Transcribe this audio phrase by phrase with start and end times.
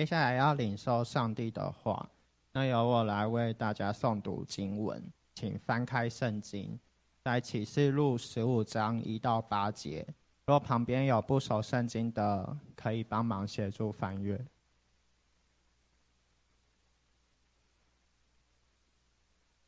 [0.00, 2.08] 接下来要领受上帝的话，
[2.52, 6.80] 那由我来为大家诵读经文，请翻开圣经，
[7.22, 10.08] 在启示录十五章一到八节。
[10.46, 14.42] 若旁边有不熟圣经的，可以帮忙协助翻阅。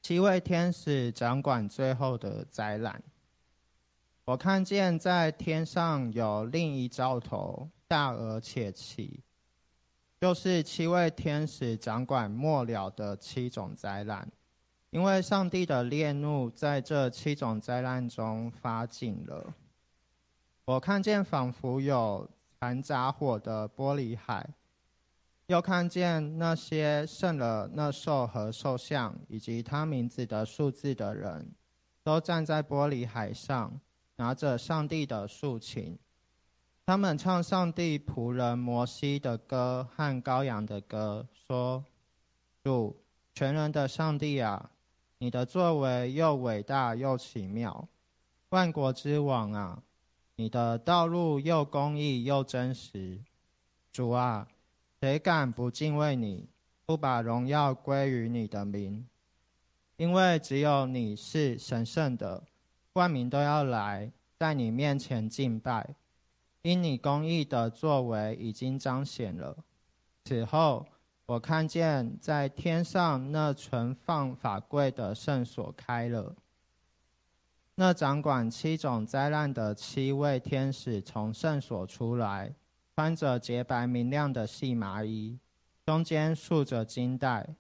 [0.00, 3.02] 七位天使掌管最后的灾难。
[4.24, 9.20] 我看见在天上有另一兆头，大而且奇，
[10.22, 14.30] 就是七位天使掌管末了的七种灾难。
[14.90, 19.52] 因为上帝的烈怒在这七种灾难中发尽了。
[20.64, 22.30] 我看见仿佛有
[22.60, 24.48] 残杂火的玻璃海，
[25.48, 31.50] 又看见那些胜了那兽和兽像以及他名字的数字的人，
[32.04, 33.80] 都站在玻璃海上，
[34.14, 35.98] 拿着上帝的竖琴。
[36.84, 41.84] 他们唱上帝仆人摩西的歌和羔羊的歌，说
[42.64, 43.00] ：“主
[43.32, 44.70] 全人的上帝啊，
[45.18, 47.88] 你的作为又伟大又奇妙，
[48.48, 49.82] 万国之王啊！”
[50.36, 53.20] 你的道路又公义又真实，
[53.92, 54.48] 主啊，
[55.00, 56.48] 谁敢不敬畏你，
[56.84, 59.06] 不把荣耀归于你的名？
[59.96, 62.42] 因为只有你是神圣的，
[62.94, 65.94] 万民都要来在你面前敬拜，
[66.62, 69.56] 因你公义的作为已经彰显了。
[70.24, 70.86] 此后，
[71.26, 76.34] 我看见在天上那存放法柜的圣所开了。
[77.74, 82.54] 那掌管七种灾难的七位天使从圣所出来，
[82.94, 85.38] 穿着洁白明亮的细麻衣，
[85.86, 87.56] 中间束着金带。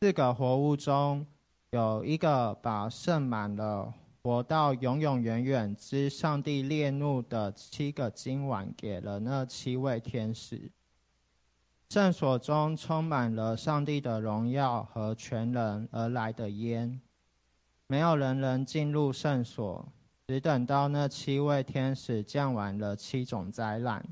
[0.00, 1.26] 四个活物中
[1.70, 3.92] 有一个把盛满了
[4.26, 10.68] 活到永永远远之上帝烈怒的七个今晚给了那七位天使。
[11.90, 17.00] 圣所中充满了上帝的荣耀和全能而来的烟。
[17.86, 19.92] 没有人能进入圣所，
[20.26, 24.04] 只等到那七位天使降完了七种灾难。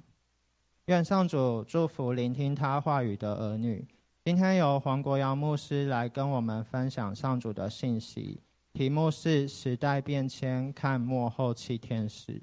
[0.85, 3.85] 愿上主祝福聆听他话语的儿女。
[4.25, 8.41] 今天由黄国尧牧师来跟我们分享上主的信息，
[8.75, 12.43] 题目是“时代变迁，看幕后七天使”。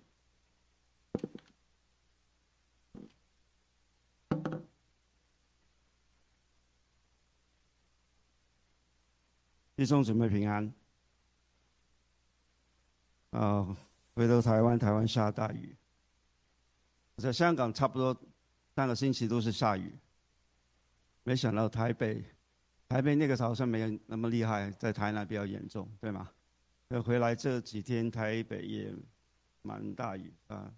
[9.76, 10.74] 弟兄姊妹平安。
[13.32, 13.76] 啊，
[14.14, 15.76] 回到台湾，台湾下大雨。
[17.18, 18.18] 在香港差不多
[18.74, 19.94] 三个星期都是下雨。
[21.24, 22.24] 没想到台北，
[22.92, 26.30] 台北那个好像没有那么厉害，在台南比较严重，对吗？
[27.06, 28.94] 回来这几天台北也
[29.62, 30.70] 蛮大雨啊，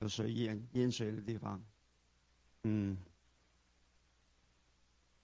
[0.00, 1.58] 有水淹淹水的地方。
[2.64, 2.98] 嗯，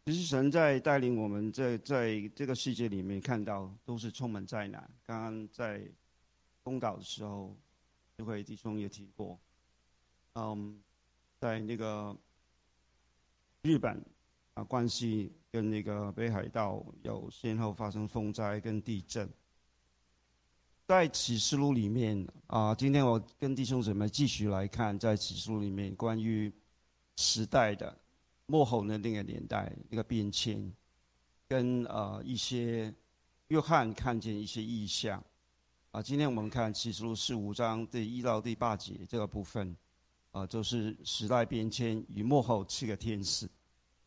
[0.06, 4.90] 其实神在带领我们在在这个世界里面看到都是充满灾难。
[5.04, 5.86] 刚刚在。
[6.62, 7.54] 公道的时候，
[8.16, 9.38] 这位弟兄也提过，
[10.32, 10.82] 嗯，
[11.38, 12.16] 在那个
[13.64, 14.02] 日本
[14.54, 19.30] 啊，关系跟那个北海道有先后发生风灾跟地震。
[20.84, 26.52] 在启示录里面啊，今天我跟弟兄姊妹继续来看，在启示录里面关于
[27.14, 27.96] 时代的
[28.46, 30.72] 幕后的那个年代一个变迁，
[31.46, 32.92] 跟呃一些
[33.46, 35.22] 约翰看见一些异象。
[35.92, 39.76] 啊，今天我们看启示录四五章第一到第八节这个部分，
[40.32, 43.48] 啊，就是时代变迁与幕后七个天使。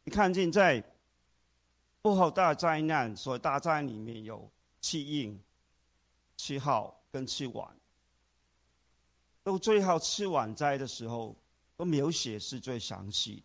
[0.04, 0.84] 你看见在
[2.02, 4.50] 幕后大灾难，所以大灾里面有
[4.80, 5.42] 七印、
[6.36, 7.76] 七号跟七碗。
[9.44, 11.36] 都最后七碗灾的时候，
[11.76, 13.44] 都描写是最详细。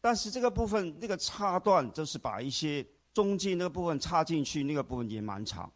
[0.00, 5.72] 但是这个部分那个插段，就是把一些中间那个部分插进去，那个部分也蛮长。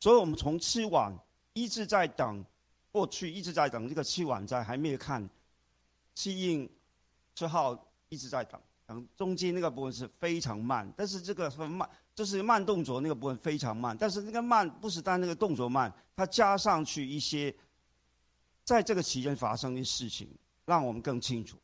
[0.00, 1.18] 所以我们从七晚
[1.54, 2.44] 一直在等，
[2.90, 5.26] 过去一直在等这个七晚在还没有看，
[6.14, 6.70] 七印
[7.34, 7.74] 七号
[8.10, 8.60] 一直在等，
[9.16, 17.54] 中间那个部分是非常慢，但是这个很慢，就是慢动作那个部分非常慢，但是那个慢不是单那个动作慢，它加上去一些，
[18.64, 20.28] 在这个期间发生的事情，
[20.64, 21.56] 让我们更清楚。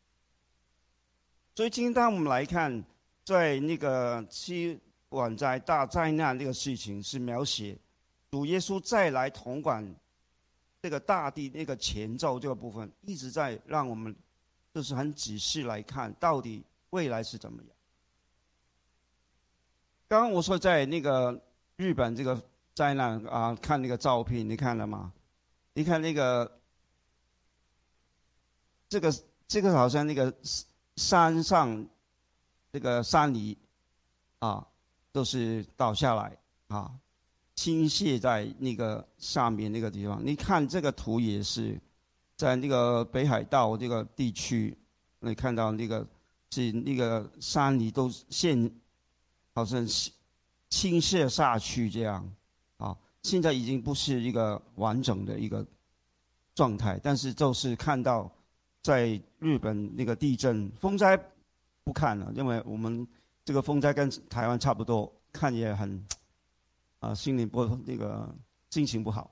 [1.54, 2.84] 所以今天当我们来看，
[3.24, 4.78] 在那个七
[5.08, 7.78] 晚灾大灾难这个事情是描写。
[8.30, 9.94] 主耶稣再来统管
[10.82, 14.14] 这个大地那个前奏这个部分，一直在让我们
[14.74, 16.62] 就是很仔细来看到底
[16.96, 17.70] 未来是怎么样。
[20.08, 21.38] 刚刚我说在那个
[21.76, 25.12] 日本这个灾难啊，看那个照片，你看了吗？
[25.74, 26.58] 你看那个
[28.88, 29.14] 这个
[29.46, 30.32] 这个好像那个
[30.96, 31.86] 山上
[32.72, 33.54] 这个山泥
[34.38, 34.66] 啊，
[35.12, 36.34] 都是倒下来
[36.68, 36.98] 啊，
[37.54, 40.24] 倾泻在那个下面那个地方。
[40.24, 41.78] 你看这个图也是，
[42.36, 44.74] 在那个北海道这个地区，
[45.18, 46.06] 你看到那个
[46.50, 48.70] 是那个山里都现
[49.54, 49.86] 好像
[50.68, 52.28] 倾泻下去这样
[52.76, 52.96] 啊。
[53.22, 55.66] 现在已经不是一个完整的一个
[56.54, 58.30] 状态，但是就是看到
[58.82, 61.18] 在日本那个地震风灾
[61.84, 63.06] 不看了，因为我们
[63.44, 66.06] 这个风灾跟台湾差不多，看也很
[67.00, 68.32] 啊心里不那个
[68.70, 69.30] 心情不好。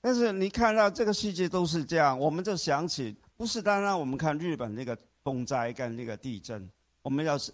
[0.00, 4.96] 但是你看到这个世界都是这样，我们就想起不是单单我们看日本那个
[5.28, 6.66] 风灾跟那个地震，
[7.02, 7.52] 我们要是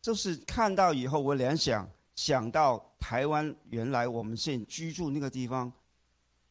[0.00, 1.90] 就是看到以后我联想。
[2.14, 5.72] 想到台湾原来我们现居住那个地方，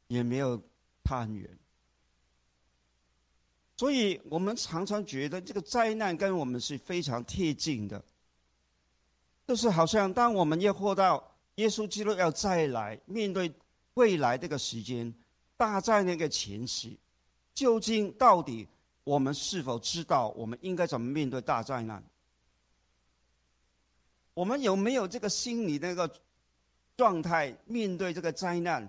[0.07, 0.61] 也没有
[1.05, 1.47] 很远，
[3.77, 8.03] 所以我们常常觉得这个灾难跟我们是非常贴近的，
[9.47, 13.53] 就是好像当我们要活到耶稣基督要再来，面对
[13.93, 15.13] 未来这个时间，
[15.55, 16.97] 大灾那个前夕，
[17.53, 18.67] 究竟到底
[19.03, 22.03] 我们是否知道我们应该怎么面对大灾难？
[24.33, 26.09] 我们有没有这个心理那个
[26.95, 28.87] 状态面对这个灾难？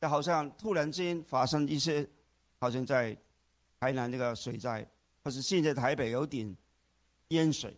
[0.00, 2.08] 就好像突然间发生一些，
[2.58, 3.16] 好像在
[3.78, 4.86] 台南那个水灾，
[5.22, 6.56] 或是现在台北有点
[7.28, 7.76] 淹水，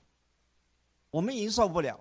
[1.10, 1.98] 我们已经受不了。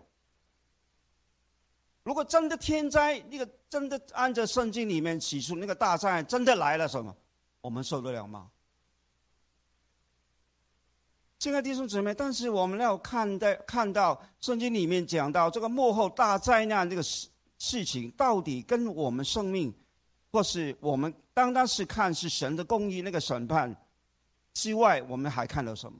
[2.03, 7.15] 如果真的天灾，那个真的按照圣经里面起诉那个大灾真的来了，什么，
[7.61, 8.49] 我们受得了吗？
[11.41, 17.27] 亲爱的弟兄姊妹，但是我们要看待看到圣经里面讲到这个幕后大灾难这个事
[17.57, 19.73] 事情，到底跟我们生命，
[20.31, 23.75] 或是我们单单是看是神的公义那个审判
[24.53, 25.97] 之外，我们还看到什么？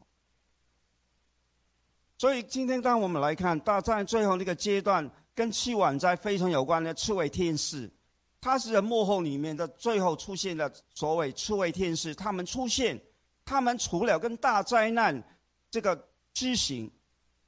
[2.20, 7.90] 所以今天当我们来看大战最后那个阶段，跟七晚灾非常有关的刺猬天使，
[8.40, 13.02] 他是在幕后里面的最后出现的所谓刺猬天使，他们出现。
[13.44, 15.22] 他们除了跟大灾难
[15.72, 16.92] 这个执行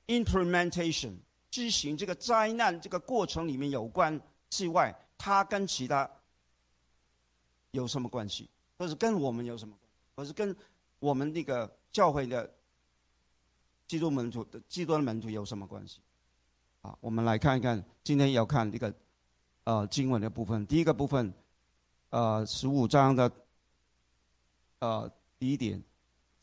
[0.07, 1.13] implementation
[1.51, 6.09] 执行这个灾难这个过程里面有关之外，它跟其他
[7.71, 8.49] 有什么关系？
[8.77, 9.77] 或是跟我们有什么？
[10.15, 10.55] 或是跟
[10.99, 12.49] 我们那个教会的
[13.87, 15.99] 基督门徒的基督的门徒有什么关系？
[16.81, 18.93] 啊，我们来看一看，今天要看这个
[19.65, 20.65] 呃经文的部分。
[20.65, 21.33] 第一个部分，
[22.09, 23.31] 呃，十五章的
[24.79, 25.83] 呃第一点。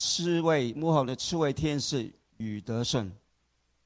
[0.01, 3.13] 刺猬幕后的刺猬天使与得胜，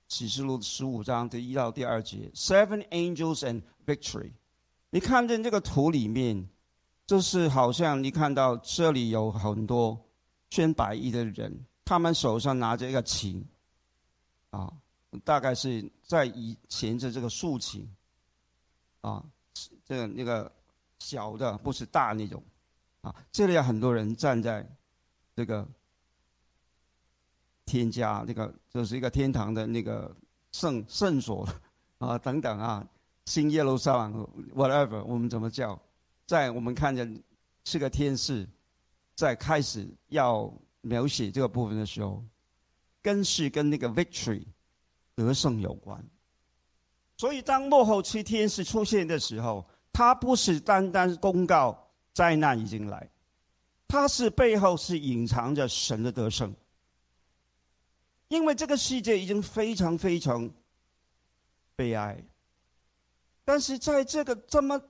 [0.07, 4.31] 启示录十五章第一到第二节，Seven angels and victory。
[4.91, 6.49] 你看见这个图里面，
[7.05, 10.01] 就是好像你看到这里有很多
[10.51, 13.45] 穿白衣的人，他们手上拿着一个琴，
[14.51, 14.73] 啊，
[15.25, 17.93] 大概是在以前的这个竖琴，
[19.01, 19.21] 啊，
[19.85, 20.51] 这个那个
[21.01, 22.41] 小的不是大那种，
[23.01, 24.65] 啊，这里有很多人站在
[25.35, 25.67] 这个。
[27.67, 30.15] 添加那个，就是一个天堂的那个
[30.53, 31.49] 圣圣所
[31.99, 32.87] 啊， 等等啊，
[33.27, 35.79] 新耶路撒冷，whatever，我们怎么叫？
[36.27, 37.23] 在我们看见
[37.65, 38.47] 是个天使，
[39.15, 42.23] 在开始要描写这个部分的时候，
[43.03, 44.43] 跟是跟那个 victory
[45.15, 46.03] 得胜有关。
[47.17, 51.79] 所以当幕后七天使出现的时候，他不是单单公告
[52.13, 53.09] 灾难已经来，
[53.87, 56.55] 他是背后是隐藏着神的得胜。
[58.29, 60.51] 因为这个世界已经非常非常
[61.77, 62.23] 悲哀，
[63.45, 64.81] 但是在这个这么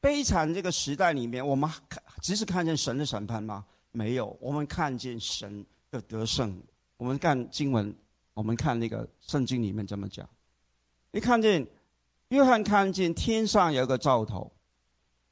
[0.00, 3.64] 悲惨这个时代里面，我们看只是看见神的审判吗？
[3.92, 6.60] 没有，我们看见神的得胜。
[6.96, 7.94] 我们看经文，
[8.34, 10.28] 我们看那个圣经里面怎么讲。
[11.10, 11.66] 你看见
[12.28, 14.50] 约翰看见天上有个兆头，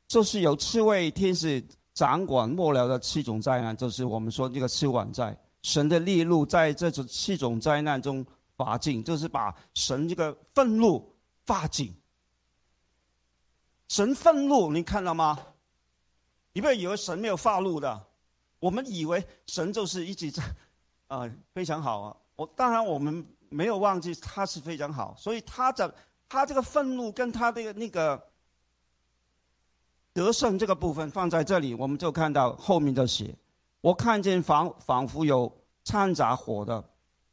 [0.07, 1.64] 就是有七位天使
[1.95, 5.37] 掌管末了的七种灾难，就是我们说这个七晚灾。
[5.62, 8.25] 神的烈怒在这种七种灾难中
[8.57, 11.14] 发尽，就是把神这个愤怒
[11.45, 11.95] 发尽。
[13.88, 15.38] 神愤怒，你看到吗？
[16.52, 18.07] 你不要以为神没有发怒的，
[18.59, 20.43] 我们以为神就是一直在，
[21.09, 22.17] 啊，非常好啊。
[22.37, 25.95] 我当然我们没有忘记他是非常好，所以他的
[26.29, 28.21] 他这个愤怒跟他的那个
[30.12, 33.37] 得胜这个部分放在这里，我们就看到后面的写。
[33.81, 35.51] 我看见仿仿佛有
[35.85, 36.83] 掺杂火的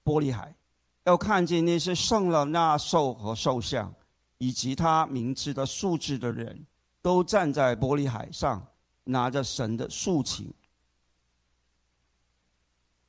[0.04, 0.56] 玻璃海，
[1.04, 3.94] 要看见那些胜了那兽和兽像，
[4.38, 6.66] 以及他名字的数字的人，
[7.02, 8.66] 都站在玻璃海上，
[9.04, 10.54] 拿着神的竖琴。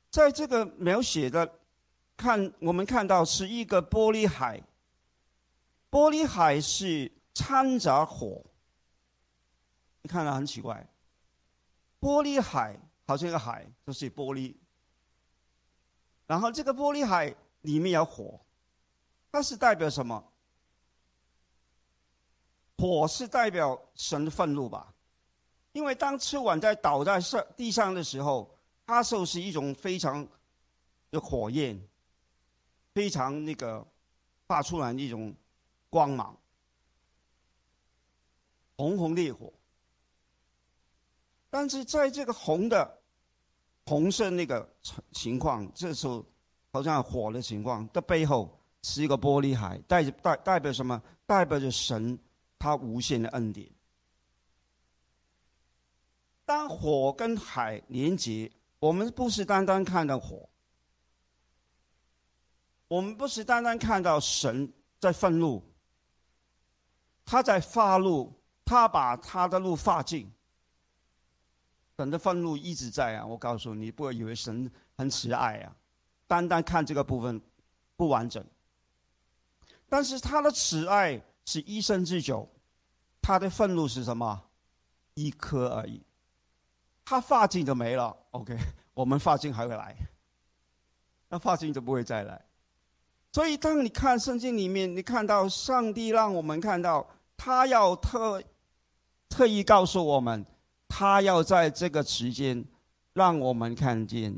[0.09, 1.49] 在这个描写的
[2.17, 4.61] 看，我们看到是一个玻璃海，
[5.89, 8.43] 玻璃海是掺杂火。
[10.01, 10.85] 你看了很奇怪，
[12.01, 12.77] 玻璃海
[13.09, 14.55] 好像一个海，就是玻璃。
[16.27, 18.39] 然后这个玻璃海里面有火，
[19.31, 20.31] 它是代表什么？
[22.77, 24.93] 火是代表神的愤怒吧？
[25.71, 30.27] 因为当吃完在倒在上地上的时候，它就是一种非常
[31.09, 31.81] 的火焰，
[32.93, 33.83] 非常那个
[34.45, 35.35] 发出来的一种
[35.89, 36.37] 光芒，
[38.77, 39.51] 红红烈火。
[41.49, 42.98] 但是在这个红的
[43.89, 44.69] 红色那个
[45.11, 46.23] 情况，这时候
[46.71, 51.01] 好像火的情况的背后是一个玻璃海，代代代表什么？
[51.25, 52.17] 代表着神。
[52.61, 53.65] 他无限的恩典。
[56.43, 60.49] 当火跟海连接，我们不是单单看到火，
[62.89, 64.69] 我们不是单单看到神
[64.99, 65.63] 在愤怒，
[67.23, 68.33] 他在发怒，
[68.65, 70.29] 他把他的怒发尽。
[71.99, 73.25] 神的愤怒一直在啊！
[73.25, 75.75] 我告诉你，不要以为神很慈爱啊，
[76.27, 77.41] 单单看这个部分
[77.97, 78.41] 不完整。
[79.89, 81.21] 但是他的慈爱。
[81.45, 82.47] 是一生之久，
[83.19, 84.39] 他的愤怒是什么？
[85.15, 85.99] 一颗而已。
[87.03, 88.15] 他发尽就没了。
[88.29, 88.55] OK，
[88.93, 89.95] 我们发尽还会来，
[91.27, 92.39] 那发尽就不会再来。
[93.31, 98.39] 所以，当你看圣经里面，你看到上帝让我们看到，他要特
[99.27, 100.45] 特意告诉我们，
[100.89, 102.65] 他要在这个时间
[103.13, 104.37] 让我们看见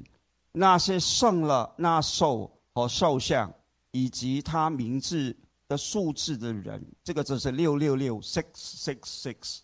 [0.51, 3.51] 那些胜了那兽和兽像，
[3.89, 5.35] 以及他名字。
[5.71, 9.59] 的数字的人，这个就是六六六 six six six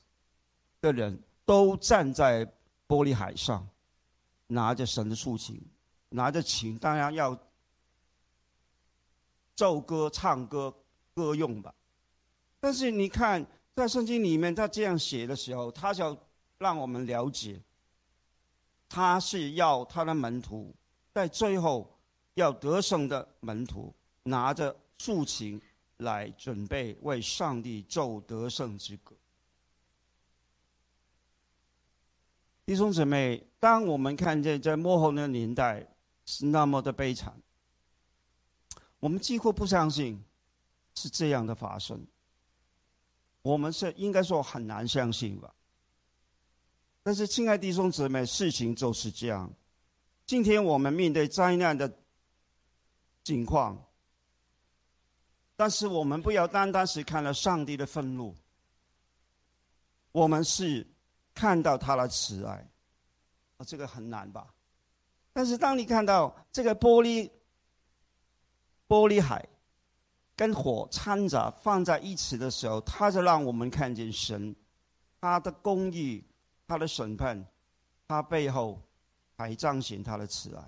[0.79, 2.45] 的人，都站在
[2.87, 3.67] 玻璃海上，
[4.47, 5.61] 拿着神的竖琴，
[6.07, 7.37] 拿着琴，当然要
[9.53, 10.73] 奏歌、唱歌、
[11.13, 11.75] 歌用吧。
[12.61, 16.17] 但是你看，在圣经里面，他这样写的时候，他就
[16.57, 17.61] 让我们了解，
[18.89, 20.73] 他是要他的门徒
[21.13, 21.97] 在最后
[22.33, 25.61] 要得胜的门徒拿着竖琴。
[26.01, 29.15] 来准备为上帝奏得胜之歌。
[32.67, 35.83] 弟兄姊妹，当我们看见在幕后那个年代
[36.23, 37.33] 是那么的悲惨，
[38.99, 40.23] 我们几乎不相信
[40.93, 42.05] 是这样的发生。
[43.41, 45.51] 我们是应该说很难相信吧。
[47.07, 49.49] 但是，亲爱弟兄姊妹，事情就是这样。
[50.25, 51.89] 今天我们面对灾难的
[53.23, 53.81] 境况。
[55.55, 58.35] 但是我们不要单单是看了上帝的愤怒，
[60.11, 60.85] 我们是
[61.33, 62.69] 看到他的慈爱，
[63.55, 64.53] 啊，这个很难吧？
[65.31, 67.31] 但是当你看到这个玻璃
[68.85, 69.47] 玻璃海
[70.35, 74.53] 跟火掺杂放在一起的时候，他就让我们看见神
[75.21, 76.21] 他的公义、
[76.67, 77.45] 他的审判，
[78.07, 78.81] 他背后
[79.37, 80.63] 还彰显他的慈爱，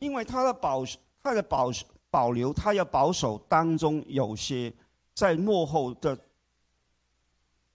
[0.00, 0.84] 因为他的保
[1.22, 1.70] 他的保。
[2.08, 4.72] 保留他要保守当中有些
[5.12, 6.18] 在幕后的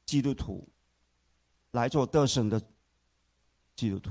[0.04, 0.68] 基督徒
[1.72, 2.60] 来做得胜的
[3.76, 4.10] 基督徒，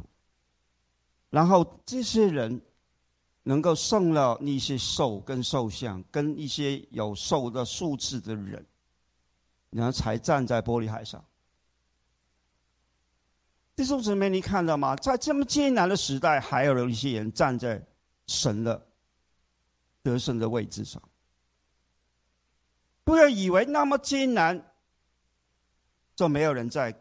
[1.30, 2.60] 然后这些人
[3.42, 8.64] 能够胜了那些兽跟兽像跟一些有兽的数字的人，
[9.70, 11.24] 然后才站在玻璃海上。
[13.80, 14.94] 弟兄姊妹，你看到吗？
[14.96, 17.82] 在这么艰难的时代，还有一些人站在
[18.26, 18.86] 神的。
[20.02, 21.02] 得胜的位置上，
[23.04, 24.70] 不要以为那么艰难，
[26.14, 26.94] 就没有人在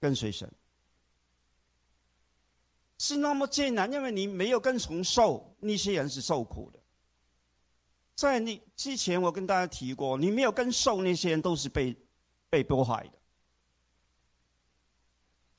[0.00, 0.50] 跟随神。
[2.98, 6.80] 是那么艰难，因为你没有跟从受，那些人是受苦的。
[8.16, 11.96] 在你之前，我跟大家提过，你没有跟受，那些人都是被
[12.48, 13.19] 被迫害的。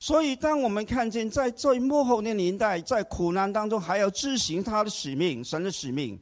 [0.02, 6.20] 所以，当我们看见在最幕后的年代，在苦难当中还要执行他的使命，神的使命，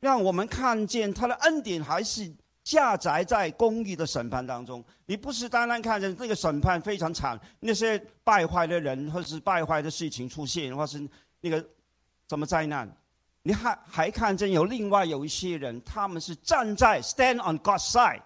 [0.00, 2.30] 让我们看见他的恩典还是
[2.62, 4.84] 下载在公义的审判当中。
[5.06, 11.00] 你不是单单看见这个审判非常惨，那些败坏的人或是败坏的事情出现，或是
[11.40, 11.66] 那个
[12.28, 12.86] 什么灾难，
[13.42, 18.20] 你还还看见有另外有一些人，他们是站在 stand on God's side。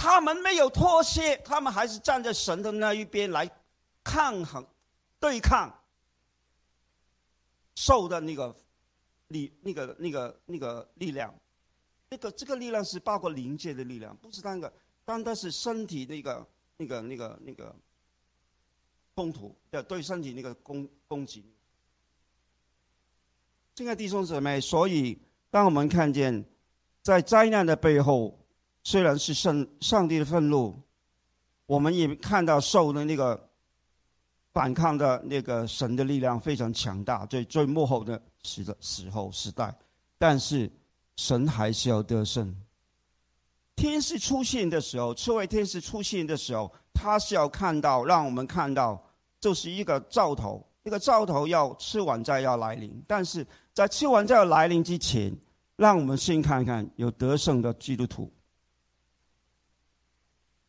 [0.00, 3.50] 他们没有妥协，他们还是站在神的那一边来
[4.04, 4.64] 抗衡、
[5.18, 5.68] 对抗
[7.74, 8.54] 受的那个
[9.26, 11.34] 力、那个、那个、那个力量。
[12.08, 14.72] 那个这个力量是包括灵界的力量，不是单个
[15.04, 17.74] 单单是身体那个、那个、那个、那个
[19.16, 21.44] 冲突的对身体那个攻攻击。
[23.74, 26.44] 亲爱的弟兄姊妹，所以当我们看见
[27.02, 28.38] 在灾难的背后，
[28.90, 30.74] 虽然是上上帝的愤怒，
[31.66, 33.38] 我们也看到受的那个
[34.54, 39.76] 反抗的那个神的力量非常强大，最最幕后的时的时候时代，
[40.16, 40.72] 但是
[41.16, 42.56] 神还是要得胜。
[43.76, 48.98] 天使出现的时候，刺猬天使出现的时候，他是要看到，让我们看到，
[49.38, 53.46] 就是一个兆头，一个兆头要吃完再要来临，但是。
[53.74, 55.30] 在吃完再要来临之前，
[55.76, 58.32] 让我们先看看有得胜的基督徒。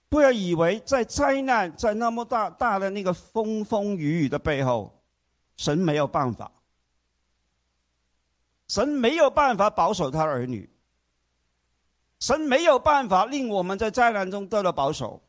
[0.10, 5.01] 不要以为在灾难、在那么大大的那个风风雨雨的背后，
[5.56, 6.51] 神没有办法，
[8.68, 10.70] 神没有办法保守他儿女，
[12.20, 15.22] 神没有办法令我们在灾难中得到保守。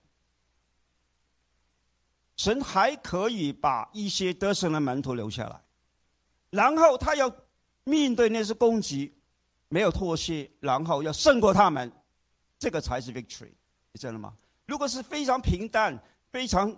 [2.37, 5.61] 神还可以把一些得胜的门徒留下来，
[6.51, 7.33] 然后他要。
[7.85, 9.13] 面对那些攻击，
[9.69, 11.91] 没有妥协，然后要胜过他们，
[12.59, 13.51] 这个才是 victory，
[13.91, 14.37] 你知道吗？
[14.71, 16.00] 如果是非常平淡、
[16.31, 16.75] 非常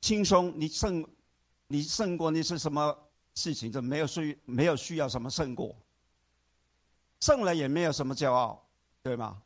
[0.00, 1.06] 轻松，你胜，
[1.68, 2.92] 你胜过那是什么
[3.36, 3.70] 事情？
[3.70, 5.72] 就没有需没有需要什么胜过，
[7.20, 8.60] 胜了也没有什么骄傲，
[9.04, 9.40] 对吗？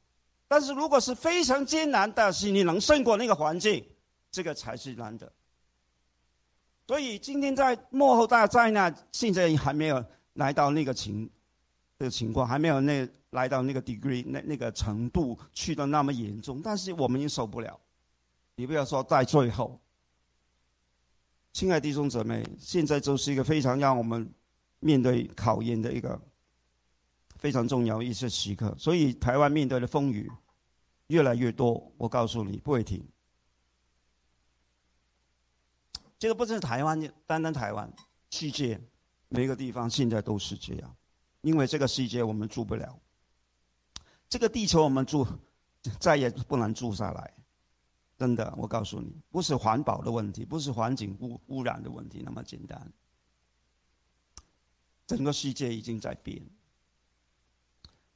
[0.49, 3.87] 但是如果是非常艰难，但是你能胜过那个环境，
[4.31, 5.31] 这个才是难的。
[6.87, 10.03] 所以今天在幕后大灾难，现在还没有。
[10.35, 11.29] 来到那个情，
[12.01, 17.79] 这个情况还没有那来到那个 degree 那那个程度去的那么严重，但是我们也受不了。
[18.55, 19.79] 你不要说在最后，
[21.53, 24.33] 亲爱的弟兄姊妹，现在就是一个非常让我们
[24.79, 26.19] 面对考验的一个
[27.37, 28.75] 非常重要一些时刻。
[28.79, 30.33] 所以台湾面对的风雨
[31.09, 33.07] 越来越多，我告诉你不会停。
[36.19, 37.93] 这个不是台湾，单单台湾，
[38.31, 38.81] 世界。
[39.29, 40.97] 每个地方现在都是这样，
[41.43, 43.01] 因为这个世界我们住不了，
[44.29, 45.27] 这个地球我们住
[45.99, 47.35] 再也不能住下来，
[48.19, 52.93] 真的，我告诉你，不是环保的问题，不是环境污污染的问题那么简单，
[55.07, 56.41] 整个世界已经在变。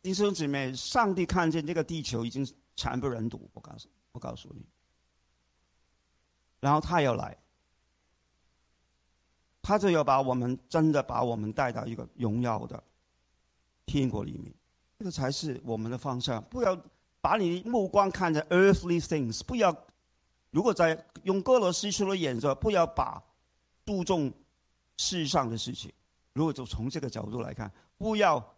[0.02, 4.66] 弟兄姊妹，上帝看见这个地球已经惨不忍睹，我告诉，我告诉你，
[6.60, 7.37] 然后他要来。
[9.66, 12.84] 他就要把我们真的把我们带到一个荣耀的
[13.87, 14.53] 天国里面，
[14.99, 16.42] 这个才是我们的方向。
[16.44, 16.77] 不要
[17.20, 19.77] 把你的目光看着 earthly things，不要
[20.51, 23.23] 如果在用哥罗西书的眼色，不要把
[23.85, 24.33] 注重
[24.97, 25.92] 世上的事情。
[26.33, 28.57] 如果就从这个角度来看，不要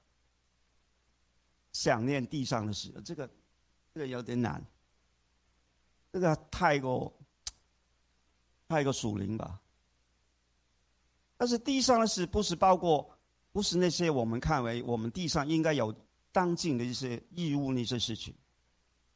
[1.72, 3.28] 想念地上的事，这个
[3.92, 4.64] 这个有点难，
[6.12, 7.12] 这个太过
[8.68, 9.60] 太过属灵吧。
[11.36, 13.15] 但是地上的事不是包括，
[13.56, 15.90] 不是那些我们看为我们地上应该有
[16.30, 18.34] 当尽的一些义务那些事情，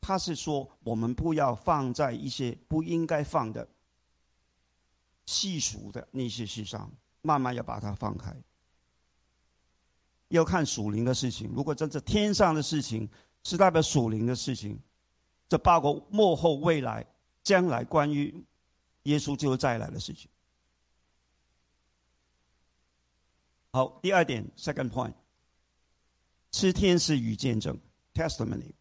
[0.00, 3.68] 他是说我们不要放在一些不应该放的
[5.26, 8.34] 细数的那些事上，慢慢要把它放开。
[10.28, 13.06] 要看属灵的事情，如果真是天上的事情，
[13.42, 14.80] 是代表属灵的事情，
[15.50, 17.06] 这包括幕后未来
[17.42, 18.42] 将来关于
[19.02, 20.30] 耶稣就再来的事情。
[23.72, 25.12] 好，第二点，second point，
[26.50, 27.78] 是天使与见证
[28.12, 28.74] ，testimony，seven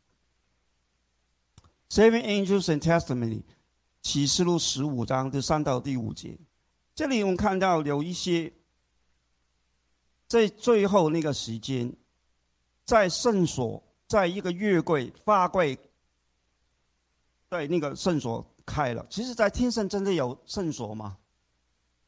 [2.23, 3.43] angels and testimony，
[4.01, 6.35] 启示录十五章第三到第五节，
[6.95, 8.51] 这里我们看到有一些，
[10.27, 11.95] 在最后那个时间，
[12.83, 15.77] 在圣所，在一个月柜花柜，
[17.47, 19.05] 对那个圣所开了。
[19.07, 21.19] 其实，在天上真的有圣所吗？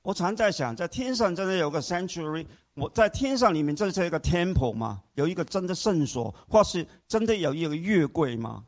[0.02, 2.48] 我常在想，在天上真的有个 sanctuary。
[2.76, 5.04] 我在天上里面，这是一个 temple 吗？
[5.16, 8.66] 有一个真的圣所，或是真的有一个月柜吗？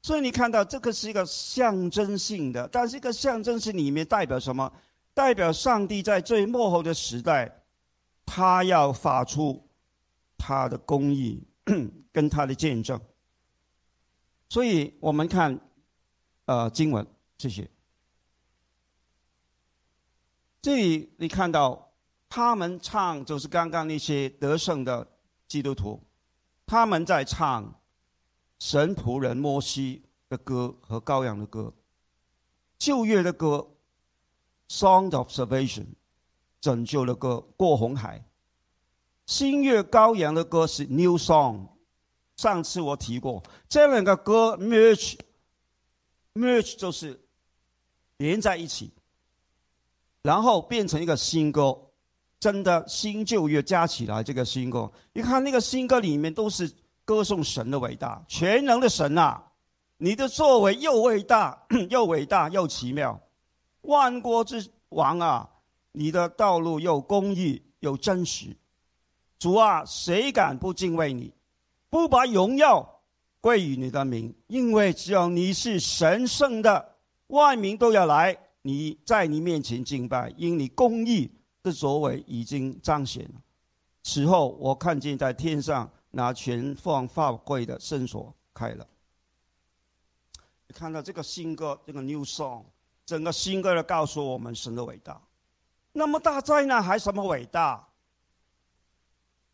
[0.00, 4.72] 所以你看到这个是一个象征性的，但是一个象征性里面代表什么？
[5.14, 7.62] 代表上帝在最末后的时代，
[8.24, 9.62] 他要发出
[10.38, 11.46] 他的公义
[12.10, 12.98] 跟他的见证。
[14.48, 15.60] 所以我们看，
[16.46, 17.68] 呃，经文这些。
[20.62, 21.92] 这里你看到，
[22.28, 25.04] 他们唱就是刚刚那些得胜的
[25.48, 26.00] 基督徒，
[26.64, 27.80] 他们在唱
[28.60, 31.74] 神仆人摩西的歌和羔羊的歌，
[32.78, 33.72] 旧约的歌
[34.68, 35.86] ，Song of Salvation，
[36.60, 38.24] 拯救的歌过红海，
[39.26, 41.70] 新月羔羊的歌是 New Song，
[42.36, 43.42] 上次我提过。
[43.68, 45.16] 这两个歌，merge，merge
[46.76, 47.20] 就是
[48.18, 48.92] 连在一起，
[50.22, 51.76] 然后变成一个新歌，
[52.38, 56.72] 真的新旧约加起来这个新歌，你看那个新歌里面都是
[57.04, 59.42] 歌颂神的伟大，全能的神啊，
[59.96, 63.20] 你的作为又伟大 又伟大又奇妙，
[63.82, 65.48] 万国之王啊，
[65.92, 68.56] 你的道路又公义又真实，
[69.38, 71.34] 主啊，谁敢不敬畏你，
[71.90, 72.88] 不把荣耀？
[73.40, 76.94] 归于你的名，因为只有你是神圣的，
[77.26, 81.30] 万民都要来你在你面前敬拜，因你公义
[81.62, 83.42] 的作为已经彰显了。
[84.02, 88.86] 此后，我看见在天上拿权放法柜的圣所开了。
[90.66, 92.64] 你看到这个新歌，这个 new song，
[93.04, 95.20] 整个新歌的告诉我们神的伟大。
[95.92, 97.88] 那么大灾难还什么伟大？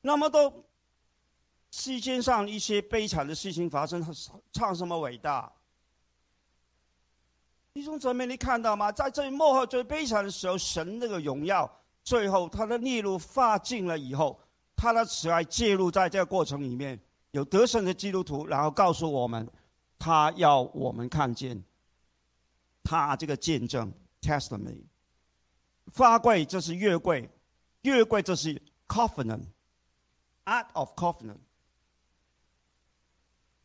[0.00, 0.64] 那么多。
[1.70, 4.02] 世间上一些悲惨的事情发生，
[4.54, 5.52] 唱什么伟大？
[7.78, 8.90] 弟兄姊妹，你看到吗？
[8.90, 14.36] 在最幕后最悲惨的时候，神那个荣耀，最后他的逆路发尽了以后，
[14.74, 19.48] 他的慈爱介入在这个过程里面，有得胜的基督徒，然后告诉我们，
[19.96, 21.62] 他要我们看见
[22.82, 24.82] 他这个见证 （testimony）。
[25.86, 27.30] 发柜这是月柜，
[27.82, 31.38] 月柜这是 covenant，art of covenant。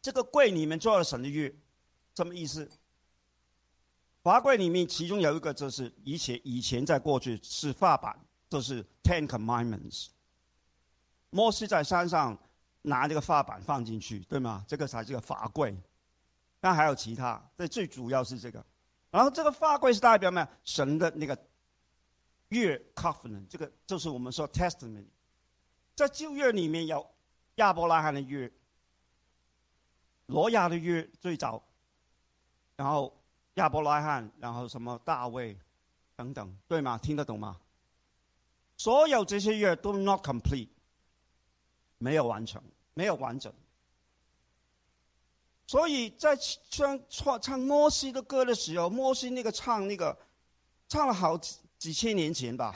[0.04, 1.52] 这个柜里面做了神的月，
[2.14, 2.70] 什么意思？
[4.24, 8.18] 法柜里面其中有一个就是以前以前在过去是法版，
[8.50, 10.08] 就是 Ten Commandments。
[11.30, 12.38] 摩西在山上
[12.84, 14.64] 拿这个法版放进去，对吗？
[14.66, 15.76] 这个才是个法柜。
[16.62, 18.66] 但还有其他，这最主要是这个。
[19.12, 20.48] 然后这个法柜是代表什么？
[20.64, 21.38] 神的那个
[22.48, 25.08] 约 Covenant，这个就是我们说 Testament。
[25.96, 27.06] 在旧约里面有
[27.56, 28.50] 亚伯拉罕的约。
[30.28, 31.62] 罗亚的约最早，
[32.78, 33.22] 然后
[33.56, 35.58] 亚伯拉罕，然后什么大卫，
[36.16, 36.98] 等等，对吗？
[36.98, 37.60] 听得懂吗？
[38.78, 40.70] 所有这些约都 not complete，
[41.98, 42.62] 没有完成，
[42.94, 43.54] 没有完整。
[45.68, 46.36] 所以在
[46.70, 50.18] 唱唱唱摩西的歌的时候，摩西那个唱那个，
[50.88, 52.74] 唱了好几几千年前吧，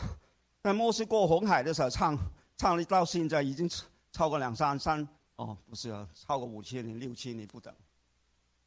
[0.64, 2.18] 在摩西过红海的时候唱，
[2.56, 3.70] 唱了到现在已经
[4.12, 5.06] 超过两三三。
[5.36, 7.72] 哦，不是啊，超过五千年、六千年不等，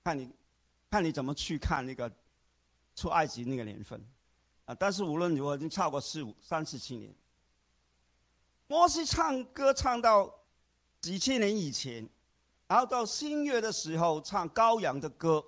[0.05, 0.31] 看你，
[0.91, 2.11] 看你怎么去看那个
[2.97, 4.05] 出埃及那个年份，
[4.65, 4.75] 啊！
[4.75, 7.15] 但是无论如何，已经超过四五三四七年。
[8.67, 10.33] 摩西唱歌唱到
[11.01, 12.09] 几千年以前，
[12.67, 15.45] 然后到新月的时候唱羔羊的歌，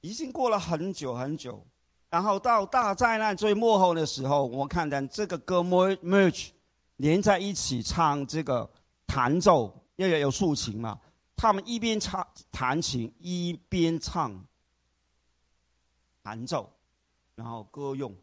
[0.00, 1.66] 已经过了很久很久。
[2.08, 6.50] 然后到大灾难最幕后的时候，我看见这个歌 merge
[6.96, 8.70] 连在一起唱这个。
[9.12, 11.00] 弹奏要有有竖琴嘛？
[11.40, 14.46] 他们一边唱弹琴，一边唱
[16.22, 16.70] 弹奏，
[17.34, 18.14] 然后歌用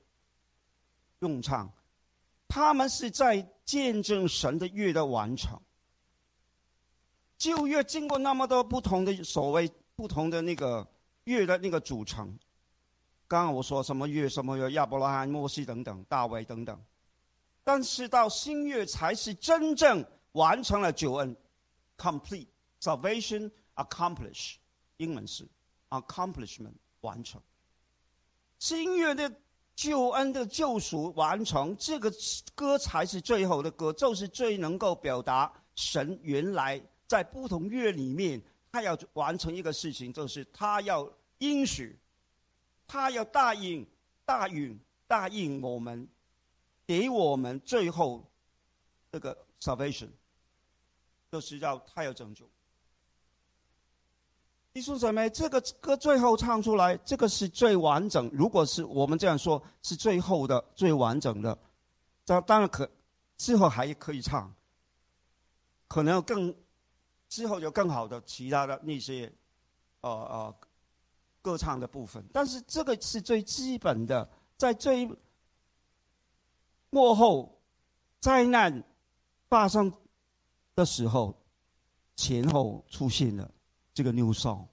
[1.22, 1.68] 用唱，
[2.48, 5.60] 他们是在见证神的乐的完成。
[7.40, 10.88] 旧乐经过那么多不同的所谓不同的那个
[11.24, 12.38] 乐的那个组成，
[13.28, 16.80] 刚刚我说什么乐什么乐，亚伯拉罕、摩西等等，大卫等等，
[17.64, 20.06] 但是到新乐才是真正。
[20.34, 21.36] 完成了九恩
[21.98, 22.46] ，complete
[22.82, 24.56] salvation accomplish，
[24.98, 25.48] 英文是
[25.90, 27.42] accomplishment 完成。
[28.60, 29.32] 新约的
[29.76, 32.12] 救恩的救赎完成，这个
[32.56, 41.98] 歌才是最后的歌，就是最能够表达神原来在不同乐里面，他要完成一个事情，就是他要应许，
[42.88, 43.86] 他要答应
[44.26, 46.08] 答应答应我们，
[46.86, 48.30] 给我们最后
[49.12, 50.10] 这个 salvation。
[51.30, 52.50] 就是要他要拯救。
[54.78, 58.30] 弟兄姊妹，这个歌最后唱出来，这个是最完整。
[58.32, 61.58] 如果是我们这样说，是最后的、最完整的。
[62.24, 62.88] 这当然可，
[63.38, 64.54] 之后还可以唱，
[65.88, 66.56] 可能更
[67.28, 69.34] 之后有更好的其他的那些，
[70.02, 70.56] 呃呃，
[71.42, 72.24] 歌唱的部分。
[72.32, 75.10] 但是这个是最基本的，在最
[76.92, 77.60] 幕后
[78.20, 78.84] 灾难
[79.50, 79.92] 发生。
[80.76, 81.36] 的时候，
[82.16, 83.52] 前后出现了
[83.98, 84.68] 这个 new song。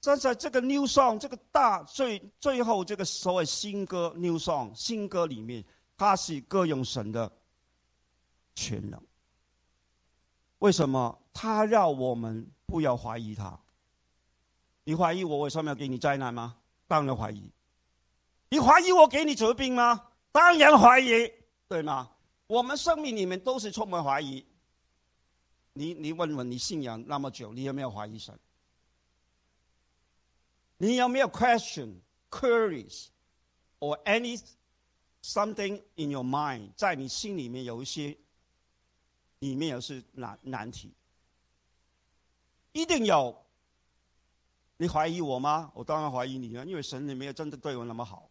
[0.00, 5.64] 站在这个 new song 这个大最最后这个所谓新歌 new song 新歌里面，
[5.96, 7.30] 它是歌咏神的
[8.56, 9.00] 全能。
[10.58, 11.16] 为什么？
[11.32, 13.56] 他让我们不要怀疑他。
[14.82, 16.56] 你怀疑我为什么要给你灾难吗？
[16.88, 17.48] 当然怀疑。
[18.48, 20.08] 你怀疑我给你折病吗？
[20.32, 21.32] 当然怀疑，
[21.68, 22.10] 对吗？
[22.48, 24.44] 我们生命里面都是充满怀疑。
[25.74, 28.38] 你你问问你信仰那么久，你有没有怀疑神？
[30.76, 33.06] 你有没有 question, queries,
[33.78, 34.42] or any
[35.22, 36.70] something in your mind？
[36.76, 38.16] 在你心里面有一些，
[39.38, 40.92] 里面有是难难题，
[42.72, 43.40] 一定有。
[44.76, 45.70] 你怀疑我吗？
[45.74, 48.28] 我当然怀疑你啊，因为神你没有真的对我那么好。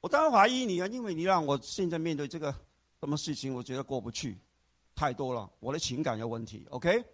[0.00, 2.52] 我当然怀疑你啊，因为你让我现在面对这个
[2.98, 4.36] 什么事情，我觉得过不去，
[4.98, 5.48] 太多了。
[5.60, 7.04] 我的情感有问题，OK？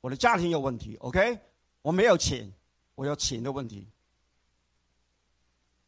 [0.00, 1.36] 我的家庭有问题，OK？
[1.82, 2.48] 我没有钱，
[2.94, 3.88] 我有钱的问题。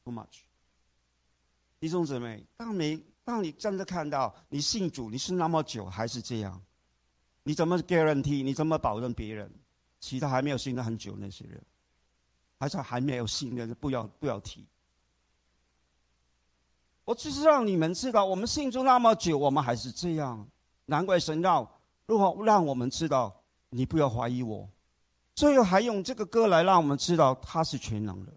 [0.03, 0.41] Too much，
[1.79, 6.61] 弟兄姊妹，当你当你真的看到你信主，你是那么久还是这样，
[7.45, 8.43] 你怎么 guarantee？
[8.43, 9.49] 你怎么保证别人？
[10.01, 11.63] 其他还没有信的很久那些人，
[12.59, 14.67] 还是还没有信的，不要不要提。
[17.05, 20.49] 我只是让你们知道，我们信主那么久，我们还是这样。
[20.91, 21.71] 难怪神让，
[22.07, 24.67] 如果让我们知道，你不要怀疑我。
[25.35, 28.33] 最后还用这个歌来让我们知道他是全能的。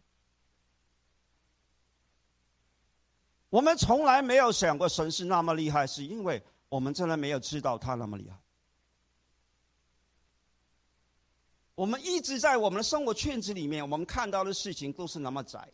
[3.49, 8.37] 我们从来没有想过神是那么厉害，是因为我们真的没有知道他那么厉害。
[11.73, 15.71] 我们一直在我们的生活圈子里面，我们看到的事情都是那么窄。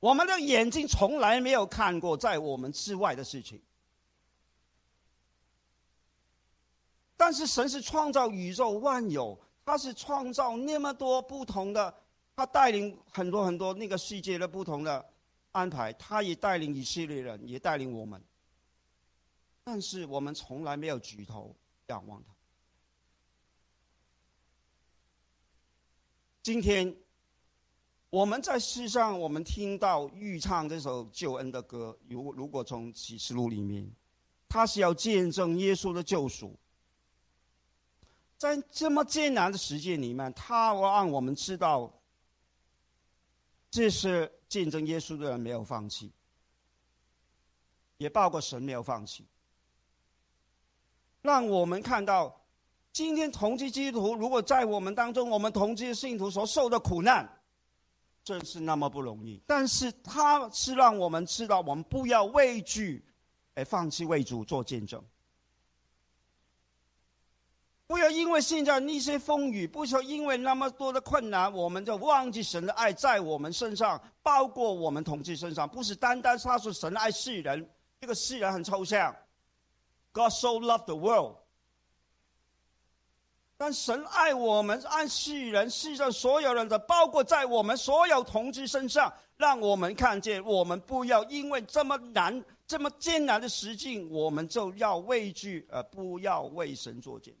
[0.00, 3.62] 我们的眼睛从来没有看过在我们之外的事情。
[7.20, 11.94] 但是神是创造宇宙万有，他是创造那么多不同的。
[12.34, 15.06] 他带领很多很多那个世界的不同的
[15.52, 18.18] 安排，他也带领以色列人，也带领我们。
[19.62, 21.54] 但是我们从来没有举头
[21.88, 22.32] 仰望他。
[26.42, 26.96] 今天
[28.08, 33.86] 我们在世上，我们听到预唱这首救恩的歌，如如果从启示录里面，
[34.48, 36.58] 他是要见证耶稣的救赎。
[38.40, 41.92] 在这么艰难的时间里面，他让我们知道。
[43.70, 46.10] 这是见证耶稣的人没有放弃，
[47.98, 49.26] 也包括神没有放弃。
[51.20, 52.34] 让我们看到，
[52.92, 57.28] 今天同基基督徒如果在我们当中，我们同基的信徒所受的苦难，
[58.24, 59.40] 真是那么不容易。
[59.46, 63.04] 但是他是让我们知道，我们不要畏惧，
[63.54, 65.04] 而放弃为主做见证。
[67.90, 75.68] 不要因为现在那些风雨，不说因为那么多的困难，我们就忘记神的爱在我们身上，包括我们同志身上。
[75.68, 77.68] 不是单单他说神爱世人，
[78.00, 79.12] 这个世人很抽象。
[80.12, 81.38] God so loved the world，
[83.56, 97.34] 但神爱我们，爱世人，世上所有人的，包括在我们所有同志身上，让我们看见，我们不要因为这么难、这么艰难的时境，我们就要畏惧，而不要为神作见。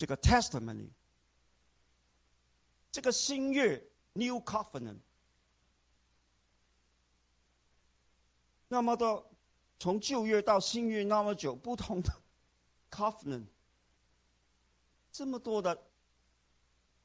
[0.00, 0.88] 这个 testimony，
[2.90, 5.00] 这个新月 New Covenant，
[8.68, 9.30] 那么多
[9.78, 12.10] 从旧月到新月那么久不同的
[12.90, 13.44] Covenant，
[15.12, 15.78] 这么多的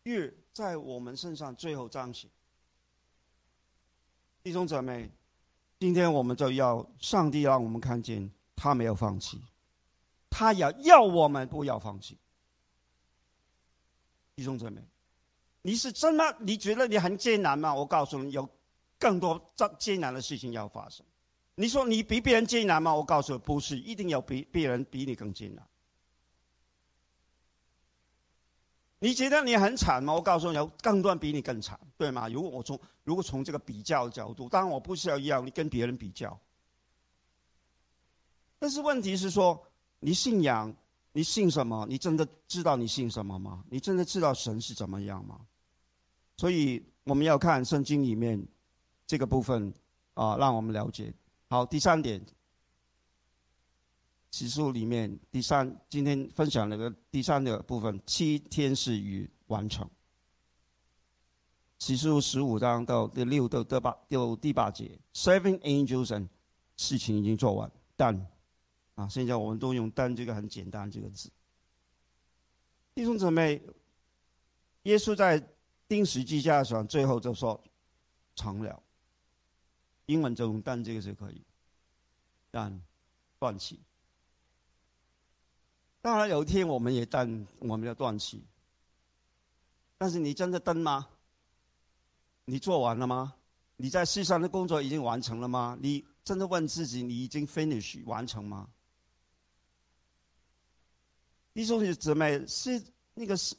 [0.03, 2.31] 月在我们身上最后彰显。
[4.41, 5.11] 弟兄姊妹，
[5.79, 9.41] 今天我们就要上帝让我们看见他没有放弃，
[10.29, 12.17] 他要要我们不要放弃。
[14.35, 14.81] 弟兄姊妹，
[15.61, 16.37] 你是真的？
[16.41, 17.73] 你觉得你很艰难吗？
[17.73, 18.47] 我告诉你，有
[18.99, 21.05] 更多艰艰难的事情要发生。
[21.55, 22.93] 你说你比别人艰难吗？
[22.93, 25.65] 我告诉你，不是，一定有比别人比你更艰难。
[28.99, 30.13] 你觉得你很惨吗？
[30.13, 32.27] 我告诉你，有更多人比你更惨，对吗？
[32.27, 36.37] 如果我从如果从这个比较角度，当然我不是要要你跟别人比较，
[38.59, 39.65] 但是问题是说，
[40.01, 40.75] 你信仰。
[41.15, 41.85] 你信什么？
[41.87, 43.63] 你真的知道你信什么吗？
[43.69, 45.39] 你真的知道神是怎么样吗？
[46.35, 48.45] 所以我们要看圣经里面
[49.07, 49.73] 这个部分
[50.13, 51.13] 啊，让我们了解。
[51.47, 52.21] 好，第三点，
[54.29, 59.89] 启示录里面第三，今天分享那个第三个部分，七天使与完成。
[61.77, 66.27] 启示十五章到第六到第八到第八节，Seven angels and
[66.75, 68.34] 事情已经做完，但。
[68.95, 71.29] 啊，现在我们都用“但”这个很简单这个字。
[72.93, 73.61] 弟兄姊妹，
[74.83, 75.41] 耶稣在
[75.87, 77.61] 钉十字架上，最后就说
[78.35, 78.81] 成了。
[80.05, 81.41] 英文就用“但”这个就可以，
[82.51, 82.81] 但
[83.37, 83.79] 断气。
[86.01, 88.43] 当然有一天我们也但我们要断气。
[89.97, 91.07] 但是你真的登吗？
[92.45, 93.33] 你做完了吗？
[93.75, 95.77] 你在世上的工作已经完成了吗？
[95.81, 98.69] 你真的问自己，你已经 finish 完成吗？
[101.55, 103.55] 弟兄姊妹，是那个是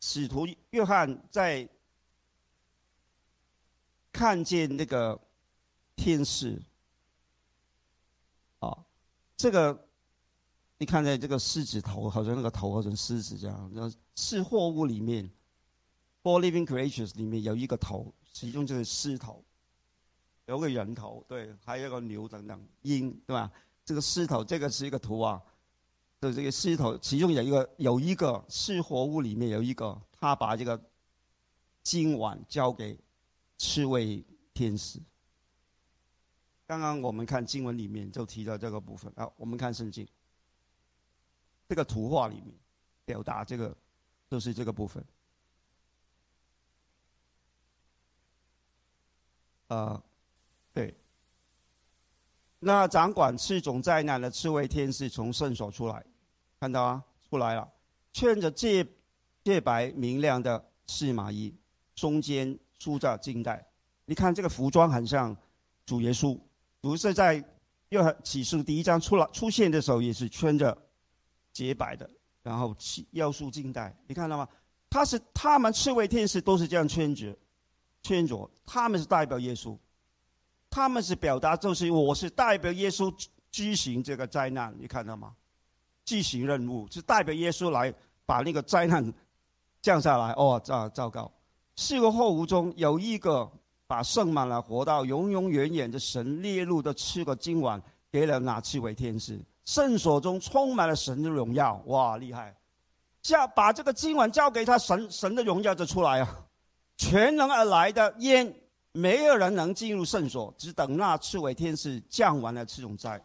[0.00, 1.66] 使徒约翰在
[4.10, 5.16] 看见那个
[5.94, 6.60] 天使，
[8.58, 8.84] 啊，
[9.36, 9.88] 这个
[10.76, 15.30] 你看在这个狮子头，好像那个头好像狮子这样，那是货物里面
[16.20, 19.44] ，four living creatures 里面有一个头，其中就是狮头，
[20.46, 23.52] 有个人头，对，还有个牛等等，鹰，对吧？
[23.84, 25.40] 这个狮头，这个是一个图啊，
[26.20, 30.80] 的这个狮头，其中有一个有一个是活物里面有一个，他把这个
[31.82, 32.98] 今晚交给。
[33.58, 35.00] 刺猬天使。
[36.66, 40.06] 刚刚我们看经文里面就提到这个部分啊，我们看圣经，
[41.66, 42.54] 这个图画里面
[43.06, 43.74] 表达这个，
[44.28, 45.02] 就是这个部分。
[49.68, 50.04] 啊，
[50.74, 50.94] 对。
[52.58, 56.04] 那掌管四种灾难的刺猬天使从圣所出来，
[56.60, 57.68] 看到啊，出来了，
[58.12, 58.86] 穿着洁
[59.44, 61.54] 洁白明亮的细麻衣，
[61.94, 62.58] 中间。
[62.78, 63.66] 梳着金带，
[64.04, 65.34] 你看这个服装很像
[65.86, 66.38] 主耶稣，
[66.78, 67.42] 不是在
[67.88, 70.76] 约启示第一章出来出现的时候也是穿着
[71.54, 72.08] 洁白的，
[72.42, 72.76] 然后
[73.12, 74.46] 腰束金带，你看到吗？
[74.90, 77.34] 他是他们刺猬天使都是这样穿着，
[78.02, 79.74] 穿着他们是代表耶稣，
[80.76, 83.10] 他们是表达就是我是代表耶稣
[83.50, 85.32] 执行这个灾难，你看到吗？
[86.04, 87.90] 执行任务是代表耶稣来
[88.26, 89.10] 把那个灾难
[89.80, 91.32] 降下来，哦，糟糟糕。
[91.76, 93.50] 四个后无中有一个
[93.86, 99.40] 把盛满了活到永永远远的神列入的七个今晚给了那七位天使？
[99.64, 102.54] 圣所中充满了神的荣耀，哇，厉害！
[103.22, 106.38] 交把这个今晚交给他，神神的荣耀就出来啊！
[106.98, 108.54] 全能而来的烟，
[108.96, 113.22] 没有人能进入圣所，只等那七位天使降完了这种灾。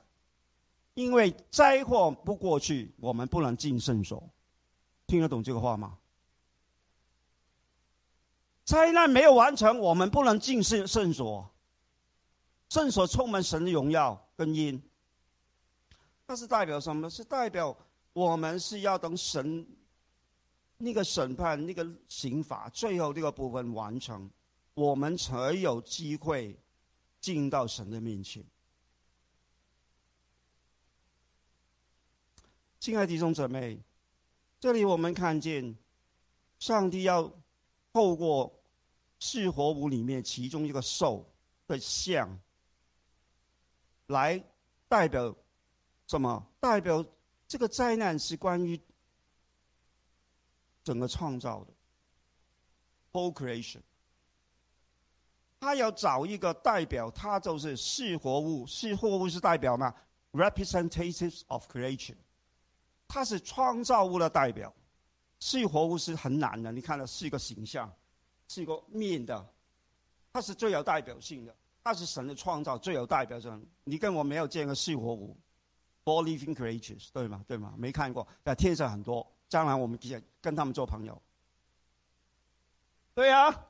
[0.95, 4.21] 因为灾祸不过去，我们不能进圣所。
[5.07, 5.97] 听得懂这个话吗？
[8.65, 11.49] 灾难没有完成，我们不能进圣圣所。
[12.67, 14.81] 圣所充满神的荣耀跟因。
[16.27, 17.09] 那是代表什么？
[17.09, 17.75] 是代表
[18.11, 19.65] 我们是要等神
[20.77, 24.29] 那个审判、那个刑罚最后这个部分完成，
[24.81, 26.57] 我们才有机会
[27.19, 28.43] 进到神的面前。
[32.79, 33.79] 亲爱的弟兄姊妹，
[34.59, 35.77] 这里我们看见
[36.59, 37.31] 上帝要
[37.93, 38.57] 透过。
[39.23, 41.31] 四活物里面其中一个兽
[41.67, 42.39] 的像，
[44.07, 44.43] 来
[44.87, 45.37] 代表
[46.07, 46.43] 什么？
[46.59, 47.05] 代表
[47.47, 48.81] 这个灾难是关于
[50.83, 51.73] 整个创造的
[53.11, 53.83] ，whole creation。
[55.61, 58.65] 他要找一个代表，他就是四活物。
[58.65, 59.93] 四活物是代表嘛
[60.33, 62.15] ？representatives of creation。
[63.07, 64.73] 他是创造物的代表。
[65.39, 67.89] 四活物是很难的，你看了四个形象。
[68.47, 69.53] 是一个面的，
[70.33, 73.65] 它是最有代表性的，它是神的创造最有代表性。
[73.85, 75.37] 你跟我没有见过四活物
[76.03, 77.45] ，four living creatures，对吗？
[77.47, 77.73] 对吗？
[77.77, 81.21] 没看过，在天上很多，将来我们跟跟他们做朋友。
[83.13, 83.67] 对啊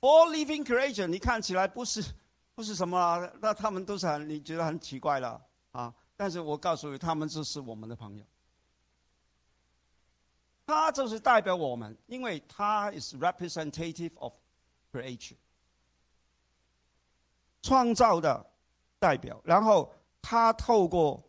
[0.00, 2.04] All living creatures，你看起来不是
[2.54, 5.40] 不是什么，那他们都是很你觉得很奇怪了
[5.72, 5.94] 啊？
[6.16, 8.24] 但是我告诉你，他们就是我们的朋友。
[10.66, 14.34] 他就是代表我们，因为他 is representative of
[14.92, 15.36] creation，
[17.62, 18.44] 创造的
[18.98, 19.40] 代表。
[19.44, 21.22] 然后他透过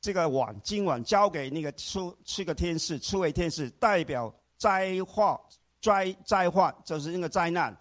[0.00, 5.38] 这个碗，今晚交给那个出七个天使，七位天使代表灾祸、
[5.82, 7.76] 灾灾患，就是那个灾难，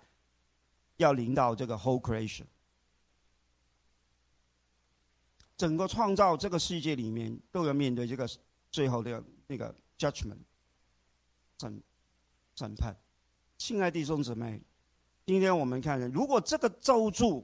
[1.04, 2.46] 要临到这个 whole creation。
[5.56, 8.28] 整个创造这个世界里面，都要面对这个
[8.72, 10.40] 最后的那个 judgment。
[11.60, 11.82] 审
[12.56, 12.94] 审判，
[13.58, 14.62] 亲爱的弟兄姊妹，
[15.26, 17.44] 今天我们看，如果这个咒诅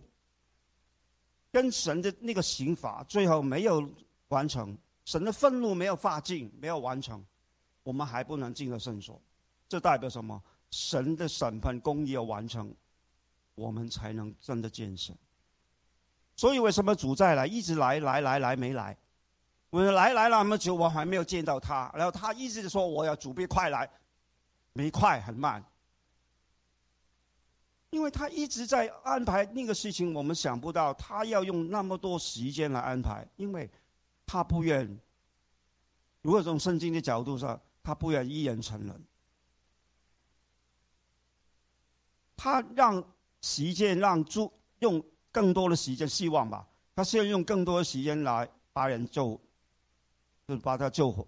[1.51, 3.87] 跟神的那个刑罚最后没有
[4.27, 7.23] 完成，神的愤怒没有发尽，没有完成，
[7.83, 9.21] 我们还不能进入圣所。
[9.69, 10.41] 这代表什么？
[10.71, 12.75] 神的审判公义要完成，
[13.59, 15.15] 我们才能真的见神。
[16.35, 18.97] 所以为什么主再来，一直来来来来没来？
[19.69, 21.91] 我来来那么久，我还没有见到他。
[21.93, 23.89] 然后他一直说我要主别快来。
[24.71, 25.61] 没快，很慢，
[27.89, 33.69] 因为他一直在安排那个事情，我们想不到他要用那么多时间来安排，因为
[34.25, 34.87] 他不愿。
[36.21, 39.03] 如果从圣经的角度上，他不愿一人成人，
[42.37, 43.03] 他让
[43.41, 49.39] 时间让主用更多的时间，希望吧，他是要用更多的时间来把人救，
[50.47, 51.27] 就是把他救活、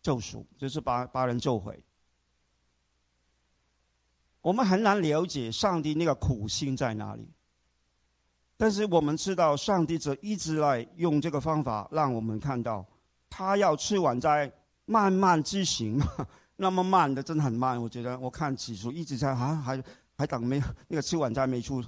[0.00, 1.82] 救赎，就是把把人救回。
[4.40, 7.28] 我们很难了解上帝那个苦心在哪里。
[8.56, 12.86] 但是我们知道，上帝则一直来用这个方法让我们看到，
[13.28, 14.50] 他要吃完斋
[14.86, 16.00] 慢慢执行，
[16.56, 17.82] 那么慢的真的很慢。
[17.82, 19.82] 我觉得我看起初一直在啊，还
[20.16, 21.84] 还等没那个吃晚餐没出。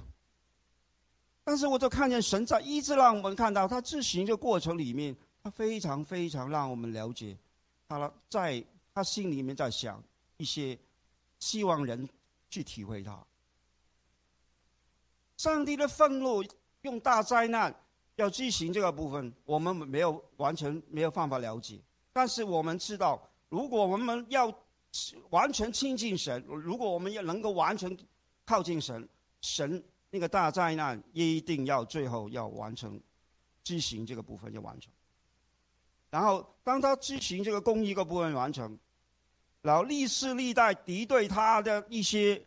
[1.43, 7.35] 但是我就看见神在一直让我们看到他执行这过程里面，他非常非常让我们了解，
[7.87, 8.63] 他在
[8.93, 10.03] 他心里面在想
[10.37, 10.77] 一些，
[11.39, 12.07] 希望人
[12.49, 13.25] 去体会他。
[15.37, 16.43] 上帝的愤怒
[16.81, 17.73] 用大灾难
[18.17, 21.79] 要执行这个部分，我们没有完全没有办法了解。
[22.11, 24.53] 但是我们知道，如果我们要
[25.29, 27.97] 完全亲近神，如果我们要能够完全
[28.49, 29.07] 靠近神，
[29.41, 29.83] 神。
[30.11, 32.99] 那个大灾难一定要最后要完成
[33.63, 34.91] 执行这个部分要完成，
[36.09, 38.75] 然后当他执行这个公益个部分完成，
[39.61, 42.43] 然后历世历代敌对他的一些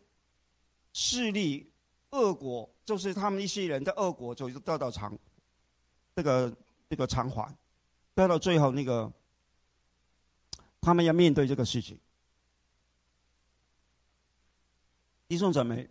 [0.93, 1.71] 势力
[2.11, 5.17] 恶果，就是他们一些人的恶果，就得到偿
[6.17, 6.53] 这个
[6.91, 7.57] 这个偿还，
[8.13, 9.09] 得到最后那个
[10.81, 11.97] 他们要面对这个事情，
[15.33, 15.89] 弟兄姊妹。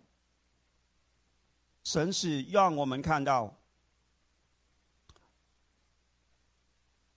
[1.82, 3.52] 神是让我们看到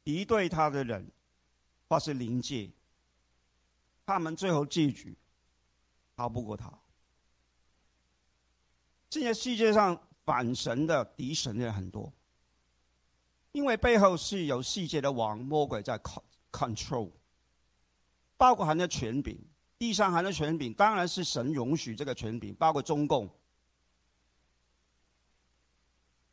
[0.03, 1.11] 敌对他的人，
[1.87, 2.71] 或是灵界，
[4.07, 5.15] 他们最后结局
[6.15, 6.73] 逃不过他。
[9.11, 12.11] 现在世界上反神的敌神的人很多，
[13.51, 15.99] 因为背后是有世界的王魔鬼在
[16.51, 17.11] control，
[18.35, 19.39] 包括含的权柄，
[19.77, 23.29] 地上含的权柄，当然是神容许这个权柄，包括中共。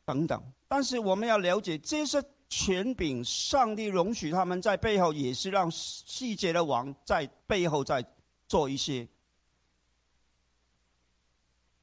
[0.05, 8.05] 等等，但是我们要了解，这些权柄，上帝容许他们在背后，也是让世界的王在背后在
[8.45, 9.07] 做一些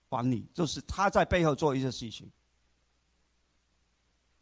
[0.08, 2.30] 管理，就是他在背后做一些事情。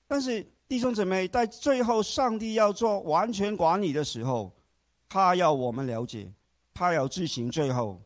[0.08, 4.52] 但是弟兄姊妹，在最后上帝要做完全管理的时候，
[5.08, 6.32] 他要我们了解，
[6.78, 8.00] 他要执行最后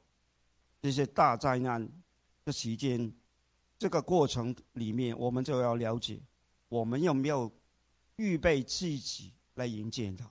[0.81, 1.87] 这些大灾难
[2.43, 3.13] 的期间。
[3.79, 6.19] 这个过程里面，我们就要了解，
[6.71, 7.53] 我们有没有
[8.17, 10.31] 预备自己来迎接他。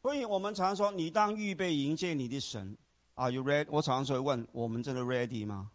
[0.00, 2.74] 所以我们常说，你当预备迎接你的神
[3.14, 3.66] ，Are you ready？
[3.68, 5.70] 我常常会问，我们真的 ready 吗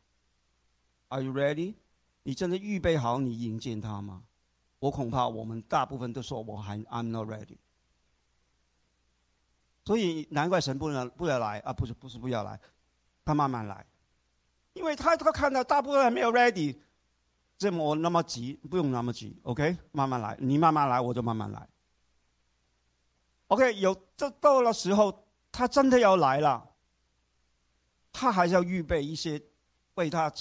[1.09, 1.75] ？Are you ready？
[2.23, 4.23] 你真的预备好你迎接他吗？
[4.79, 7.57] 我恐怕我们大部分都说我还 I'm not ready。
[9.89, 11.73] 所以难怪神不能不要来啊！
[11.73, 12.59] 不是不是不要来，
[13.25, 13.83] 他慢慢来。
[14.73, 16.77] 因为他他看到大部分人没有 ready，
[17.57, 21.67] 这么那么急，不用那么急，OK，慢慢来，你慢慢来，我就慢慢来。
[23.47, 26.69] OK，有这到了时候，他真的要来了，
[28.13, 29.41] 他还是要预备一些
[29.95, 30.31] 为他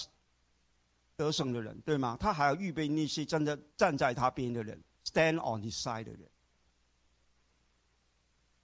[1.17, 2.19] 得胜的人，对吗？
[2.21, 6.29] 他还要预备那些真的站在他边的人，stand on his side 的人。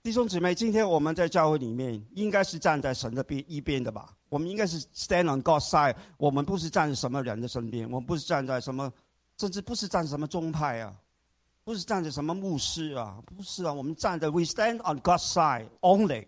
[0.05, 4.15] 弟兄姊妹，今天我们在教会里面应该是站在神的边一边的吧？
[4.29, 5.95] 我们应该是 stand on God's side。
[6.17, 8.93] 我们不是站在什么人的身边，我们不是站在什么，
[9.39, 10.95] 甚至不是站在什么宗派啊，
[11.63, 16.27] 不是站在什么牧师啊，不是啊，我们站在 We stand on God's side only。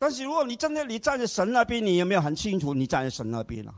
[0.00, 3.74] 但是如果你真的你站在神那边，你有没有很清楚你站在神那边啊？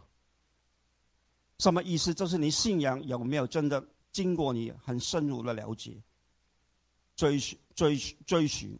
[1.59, 2.15] 什么意思？
[2.15, 6.03] 就是你信仰有没有真的经过你很深入的了解？
[7.17, 8.79] 追寻、追寻、追寻、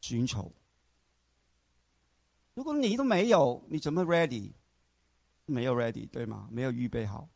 [0.00, 0.52] 寻求。
[2.54, 4.52] 如果你都没有，你怎么 ready？
[5.44, 6.48] 没有 ready，对吗？
[6.50, 7.28] 没有预备好，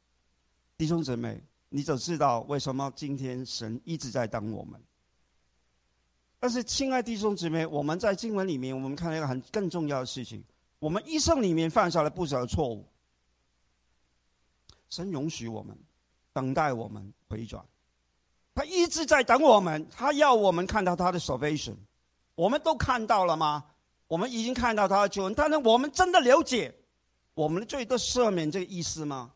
[0.77, 4.83] 弟兄姊妹，你就知道为什么今天神一直在等我们。
[6.39, 10.43] 但是，亲爱弟兄姊妹，我们在经文里面，我们看到一个很更重要的事情：
[10.79, 12.87] 我们一生里面犯下了不少的错误，
[14.89, 15.79] 神容许我们，
[16.33, 17.63] 等待我们回转。
[18.55, 21.77] 他一直在等我们，他要我们看到他的 salvation，
[22.35, 23.65] 我们都看到了吗？
[24.07, 26.75] 我们已经看到他的救恩，但是我们真的了解
[27.35, 29.33] 我们的罪都赦免这个意思吗？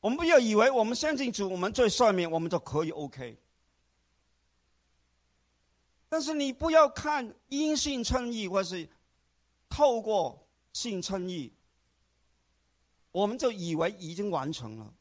[0.00, 3.38] 我们不要以为我们相信主，我们罪赦免，我们就可以 OK。
[6.10, 8.86] 但是你不要看因信称义，或是
[9.70, 11.50] 透过信称义，
[13.10, 14.94] 我们就以为已经完成了。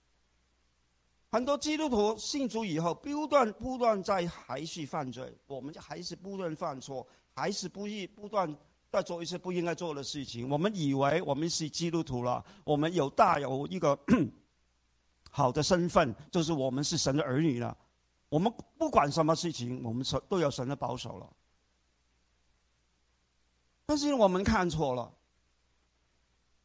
[1.33, 8.55] 很多基督徒信主以后，不断不断在还是犯罪，我们就还是不断犯错，还是不义不断
[8.91, 10.47] 在做一些不应该做的事情。
[10.47, 13.97] 我们以为我们是基督徒了，我们有大有一个
[15.31, 17.75] 好的身份，就是我们是神的儿女了。
[18.29, 21.27] 我们不管什么事情，我们神都有神的保守了。
[23.87, 25.11] 但是我们看错了。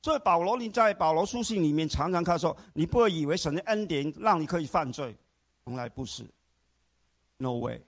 [0.09, 5.15] 所以保罗你在保罗书信里面常常看说，你不要以为神的恩典让你可以犯罪，
[5.67, 6.25] 从来不是
[7.37, 7.79] ，no way。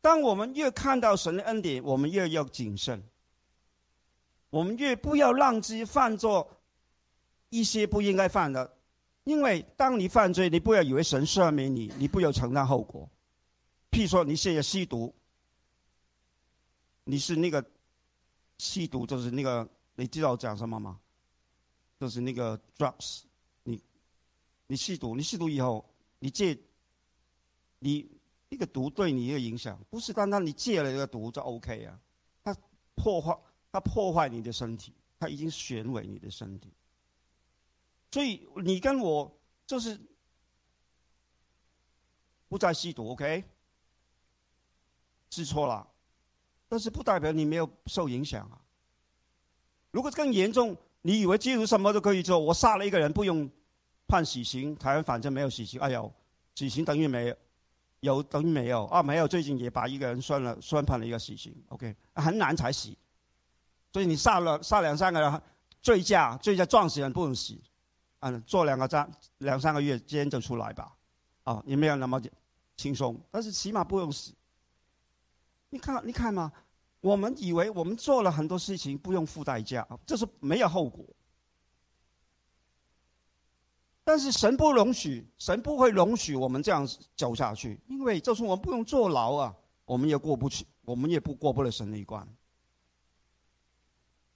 [0.00, 3.02] 当我们越看到神的恩典，我们越要谨慎，
[4.48, 6.48] 我们越不要让自己犯做
[7.48, 8.76] 一些不应该犯的。
[9.24, 13.10] 因为当你犯罪，你不要以为神赦免你，你不要承担后果。
[13.90, 15.12] 譬如说，你现在吸毒，
[17.02, 17.68] 你是那个
[18.58, 21.00] 吸毒，就是那个，你知道我讲什么吗？
[21.98, 23.22] 就是那个 drugs，
[23.62, 23.82] 你
[24.66, 25.82] 你吸毒，你吸毒以后，
[26.18, 26.58] 你戒，
[27.78, 28.06] 你
[28.50, 31.98] 那个毒对你的影响，不是单单你戒了这个毒就 OK 啊，
[32.44, 32.54] 它
[32.94, 33.38] 破坏，
[33.72, 36.70] 它破坏你的身体，它已经损毁你的身体。
[38.10, 39.34] 所以你跟我
[39.66, 39.98] 就是
[42.48, 43.42] 不再吸毒，OK？
[45.30, 45.86] 知错了，
[46.68, 48.60] 但是不代表你没有受影响啊。
[49.96, 52.38] 如果更严重，你以为基督什么都可以做？
[52.38, 53.50] 我杀了一个人不用
[54.06, 55.80] 判死刑，台湾反正没有死刑。
[55.80, 56.12] 哎呦，
[56.54, 57.36] 死刑等于没有，
[58.00, 59.02] 有等于没有啊？
[59.02, 61.96] 没有，最近也把一个人算了宣判了一个死刑，OK？
[62.12, 62.94] 很难才死。
[63.90, 65.42] 所以你杀了杀两三个人，
[65.80, 67.58] 醉驾醉驾撞死人不用死。
[68.18, 70.94] 嗯，做两个站两三个月，今天就出来吧，
[71.44, 72.20] 啊，也没有那么
[72.76, 74.34] 轻松，但是起码不用死。
[75.70, 76.52] 你看，你看嘛，
[77.06, 81.04] 我们以为我们做了很多事情不用付代价，这是没有后果。
[84.02, 86.84] 但是神不容许，神不会容许我们这样
[87.14, 89.54] 走下去，因为就是我们不用坐牢啊，
[89.84, 92.26] 我们也过不去，我们也不过不了神那一关。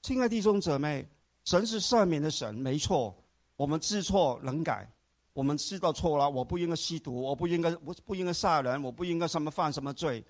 [0.02, 1.08] 亲爱的弟兄姊妹，
[1.44, 3.16] 神是赦免的神，没错。
[3.56, 4.88] 我们知错能改，
[5.32, 10.24] 我们知道错了，我不应该吸毒，我不应该，我不应该杀人，我不应该什么犯什么罪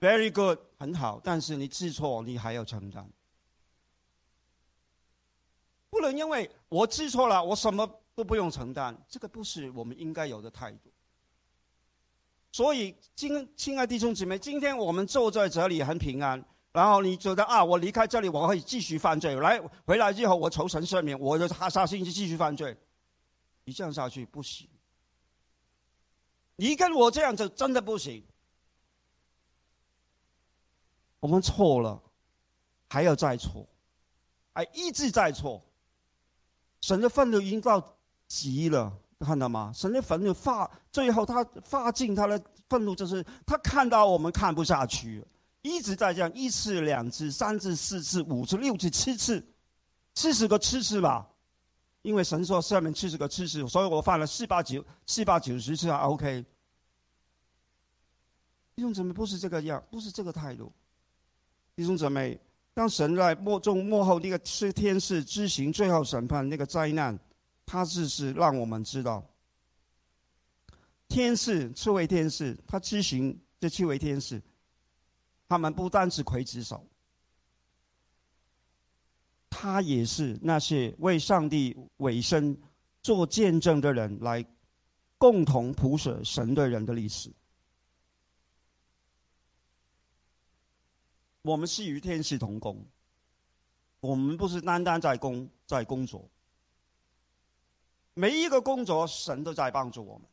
[0.00, 1.20] ，very good，很好。
[1.22, 3.08] 但是你知错，你还要承担，
[5.90, 10.90] 不能因为我知错了，我什么都不用承担，这个不是我们应该有的态度。
[12.52, 16.42] 所以，亲亲爱弟兄姊妹，今天我们坐在这里很平安。
[16.72, 19.34] 然后你觉得啊，我离开这里，我可以继续犯罪。
[19.36, 22.76] 来回来之后，我求神赦免，我就哈杀心就继续犯罪。
[23.64, 24.68] 你这样下去不行。
[26.56, 28.22] 你跟我这样子真的不行。
[31.20, 32.00] 我们错了，
[32.88, 33.66] 还要再错，
[34.52, 35.62] 还一直在错。
[36.80, 37.82] 神的愤怒已经到
[38.28, 39.72] 极了，看到吗？
[39.74, 45.24] 神的愤怒发，最后他发尽他的愤怒，就是他看到我们看不下去。
[45.62, 49.44] 一直在这样，一次、两次、三次、四次、五次、六次、七次，
[50.14, 51.28] 七十个七次吧。
[52.02, 56.44] 因为神说下面七十个七次，所以我犯了四八九、四八九十次还 OK。
[58.76, 60.70] 弟兄姊妹，不是这个样，不是这个态度。
[61.76, 62.40] 弟兄姊妹，
[62.72, 67.18] 当神在末中末后那个是天使执行最后审判那个灾难，
[67.66, 69.22] 他只是让我们知道，
[71.06, 74.42] 天使七位天使，他执行这七位天使。
[75.48, 76.84] 他们不单是刽子手，
[79.50, 82.58] 他也是那些为上帝委身
[83.00, 84.44] 做见证的人，来
[85.18, 87.30] 共同谱写神对人的历史。
[91.46, 92.84] 我们是与天使同工，
[94.00, 96.28] 我们不是单单在工在工作，
[98.14, 100.28] 每一个工作神都在帮助我们。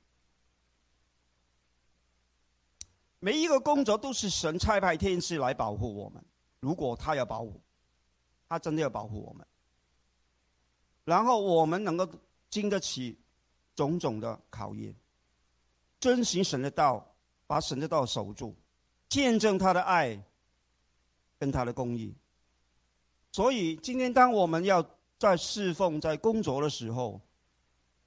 [3.19, 6.21] 每一个工作都是神差派天使来保护我们。
[6.59, 7.61] 如果他要保护，
[8.49, 9.45] 他真的要保护我们。
[11.05, 12.09] 然后我们能够
[12.49, 13.17] 经得起
[13.75, 14.95] 种种的考验，
[15.99, 18.55] 遵行神的道，把神的道守住，
[19.07, 20.19] 见证他的爱
[21.43, 22.15] 跟他的公义。
[23.33, 24.81] 所以今天当我们要
[25.19, 27.19] 在侍奉、在工作的时候，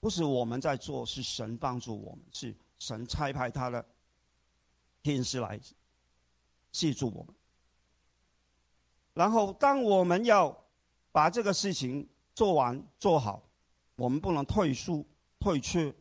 [0.01, 3.85] 不是我们在做，是神帮助我们，是神差派他的。
[5.03, 5.61] 天使来
[6.73, 7.35] 记住我们，
[9.13, 10.65] 然后当我们要
[11.13, 13.43] 把这个事情做完做好，
[13.97, 15.05] 我们不能退缩
[15.39, 15.95] 退却，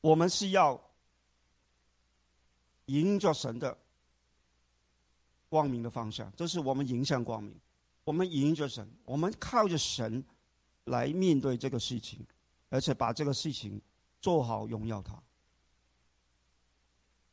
[0.00, 0.80] 我们是要
[2.86, 3.76] 迎着神的
[5.48, 7.54] 光明的方向，这是我们迎向光明，
[8.04, 10.24] 我们迎着神，我们靠着神
[10.84, 12.26] 来面对这个事情，
[12.68, 13.80] 而且把这个事情
[14.20, 15.14] 做好，荣耀他。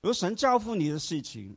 [0.01, 1.55] 如果神交付你的事情，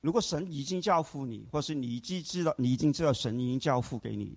[0.00, 4.36] 如果神已经交付你，或是你已经知道，你已经知道神已经交付给你，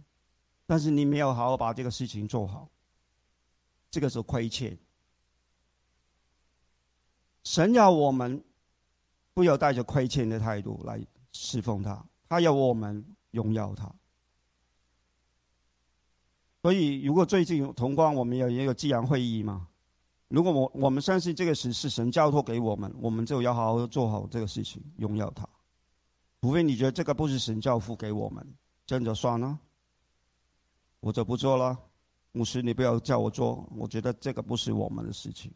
[0.65, 2.69] 但是你没有好好把这个事情做好，
[3.89, 4.77] 这个是亏欠。
[7.45, 8.43] 神要我们
[9.33, 10.99] 不要带着亏欠的态度来
[11.31, 13.89] 侍奉他，他要我们荣耀他。
[16.61, 19.67] 所以，如果最近同光我们有一个寄养会议嘛，
[20.29, 25.47] 如果我我们相信这个事是神交托给我们，我们就要好好做好这个事情，荣耀他。
[26.41, 28.43] 除非你觉得这个不是神教付给我们，
[28.87, 29.59] 这样就算了，
[30.99, 31.77] 我就不做了。
[32.31, 35.53] 牧师，你不要叫我做，我觉得这个不是我们的事情。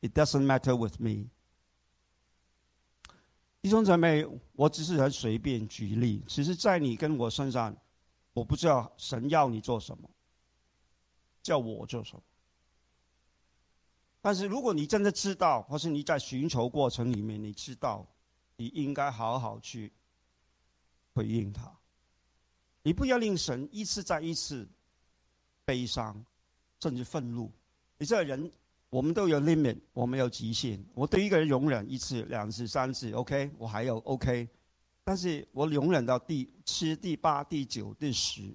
[0.00, 1.30] It doesn't matter with me。
[3.60, 7.76] 弟兄姊妹，我只是很随便举例，其实，在你跟我身上，
[8.32, 10.08] 我不知道神要你做什么，
[11.42, 12.22] 叫我做什么。
[14.20, 18.06] 但是，如果你真的知道，或是你在寻求过程里面，你知道，
[18.56, 19.92] 你应该好好去
[21.14, 21.76] 回应他。
[22.82, 24.68] 你不要令神一次再一次。
[25.64, 26.24] 悲伤，
[26.80, 27.50] 甚至愤怒。
[27.98, 28.48] 你这个人，
[28.88, 30.82] 我们都有 limit，我们有极限。
[30.94, 34.48] 我对一个人容忍一次、两次、三次，OK，我还有 OK。
[35.04, 38.54] 但是我容忍到第七、第八、第九、第十，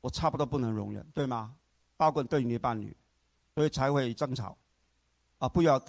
[0.00, 1.54] 我差不多不能容忍，对吗？
[1.96, 2.96] 包括对你的伴侣，
[3.54, 4.56] 所以才会争吵。
[5.38, 5.82] 啊，不要，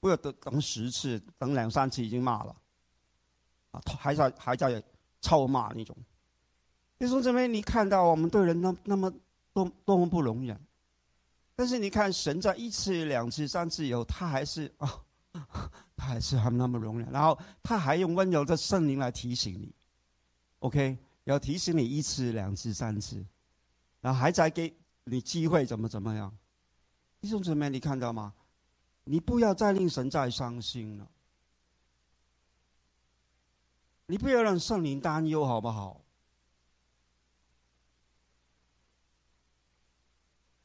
[0.00, 2.56] 不要等等十次，等两三次已经骂了，
[3.72, 4.82] 啊，还在还在
[5.20, 5.96] 臭骂那种。
[6.98, 9.12] 弟兄姊妹，你看到我们对人那那么。
[9.54, 10.58] 多多么不容忍，
[11.62, 15.00] 但是你看，神在一次、两次、三次以后，他还是啊，
[15.96, 19.72] 他还是还那么容忍，然后他还用温柔的圣灵来提醒你
[20.58, 23.24] ，OK，要提醒你一次、两次、三次，
[24.00, 26.36] 然后还在给你机会，怎么怎么样？
[27.20, 28.34] 弟兄姊妹，你看到吗？
[29.04, 31.08] 你不要再令神再伤心了，
[34.06, 36.01] 你不要让圣灵担忧，好不好？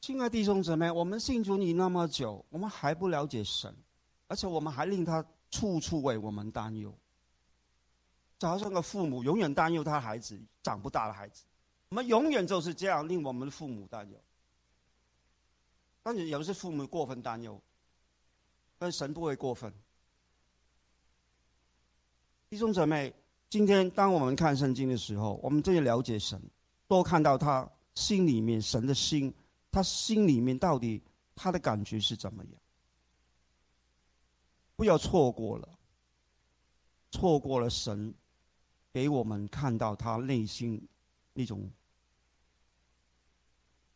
[0.00, 3.74] 亲爱弟兄姊妹，我们信主你那么久，我们还不了解神，
[4.26, 6.96] 而且我们还令他处处为我们担忧。
[8.38, 11.44] 就好像个父母永远担忧他孩子长不大的孩子，
[11.88, 14.16] 我们永远就是这样令我们的父母担忧。
[16.02, 17.60] 但是有些父母过分担忧，
[18.78, 19.72] 但神不会过分。
[22.48, 23.12] 弟兄姊妹，
[23.50, 26.40] 今天当我们看圣经的时候，我们真的了解神，
[26.86, 29.34] 多看到他心里面神的心。
[29.70, 31.02] 他心里面到底
[31.34, 32.54] 他的感觉是怎么样？
[34.74, 35.78] 不要错过了，
[37.10, 38.14] 错过了神
[38.92, 40.88] 给我们看到他内心
[41.32, 41.70] 那种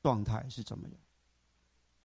[0.02, 0.98] 状态是怎么样？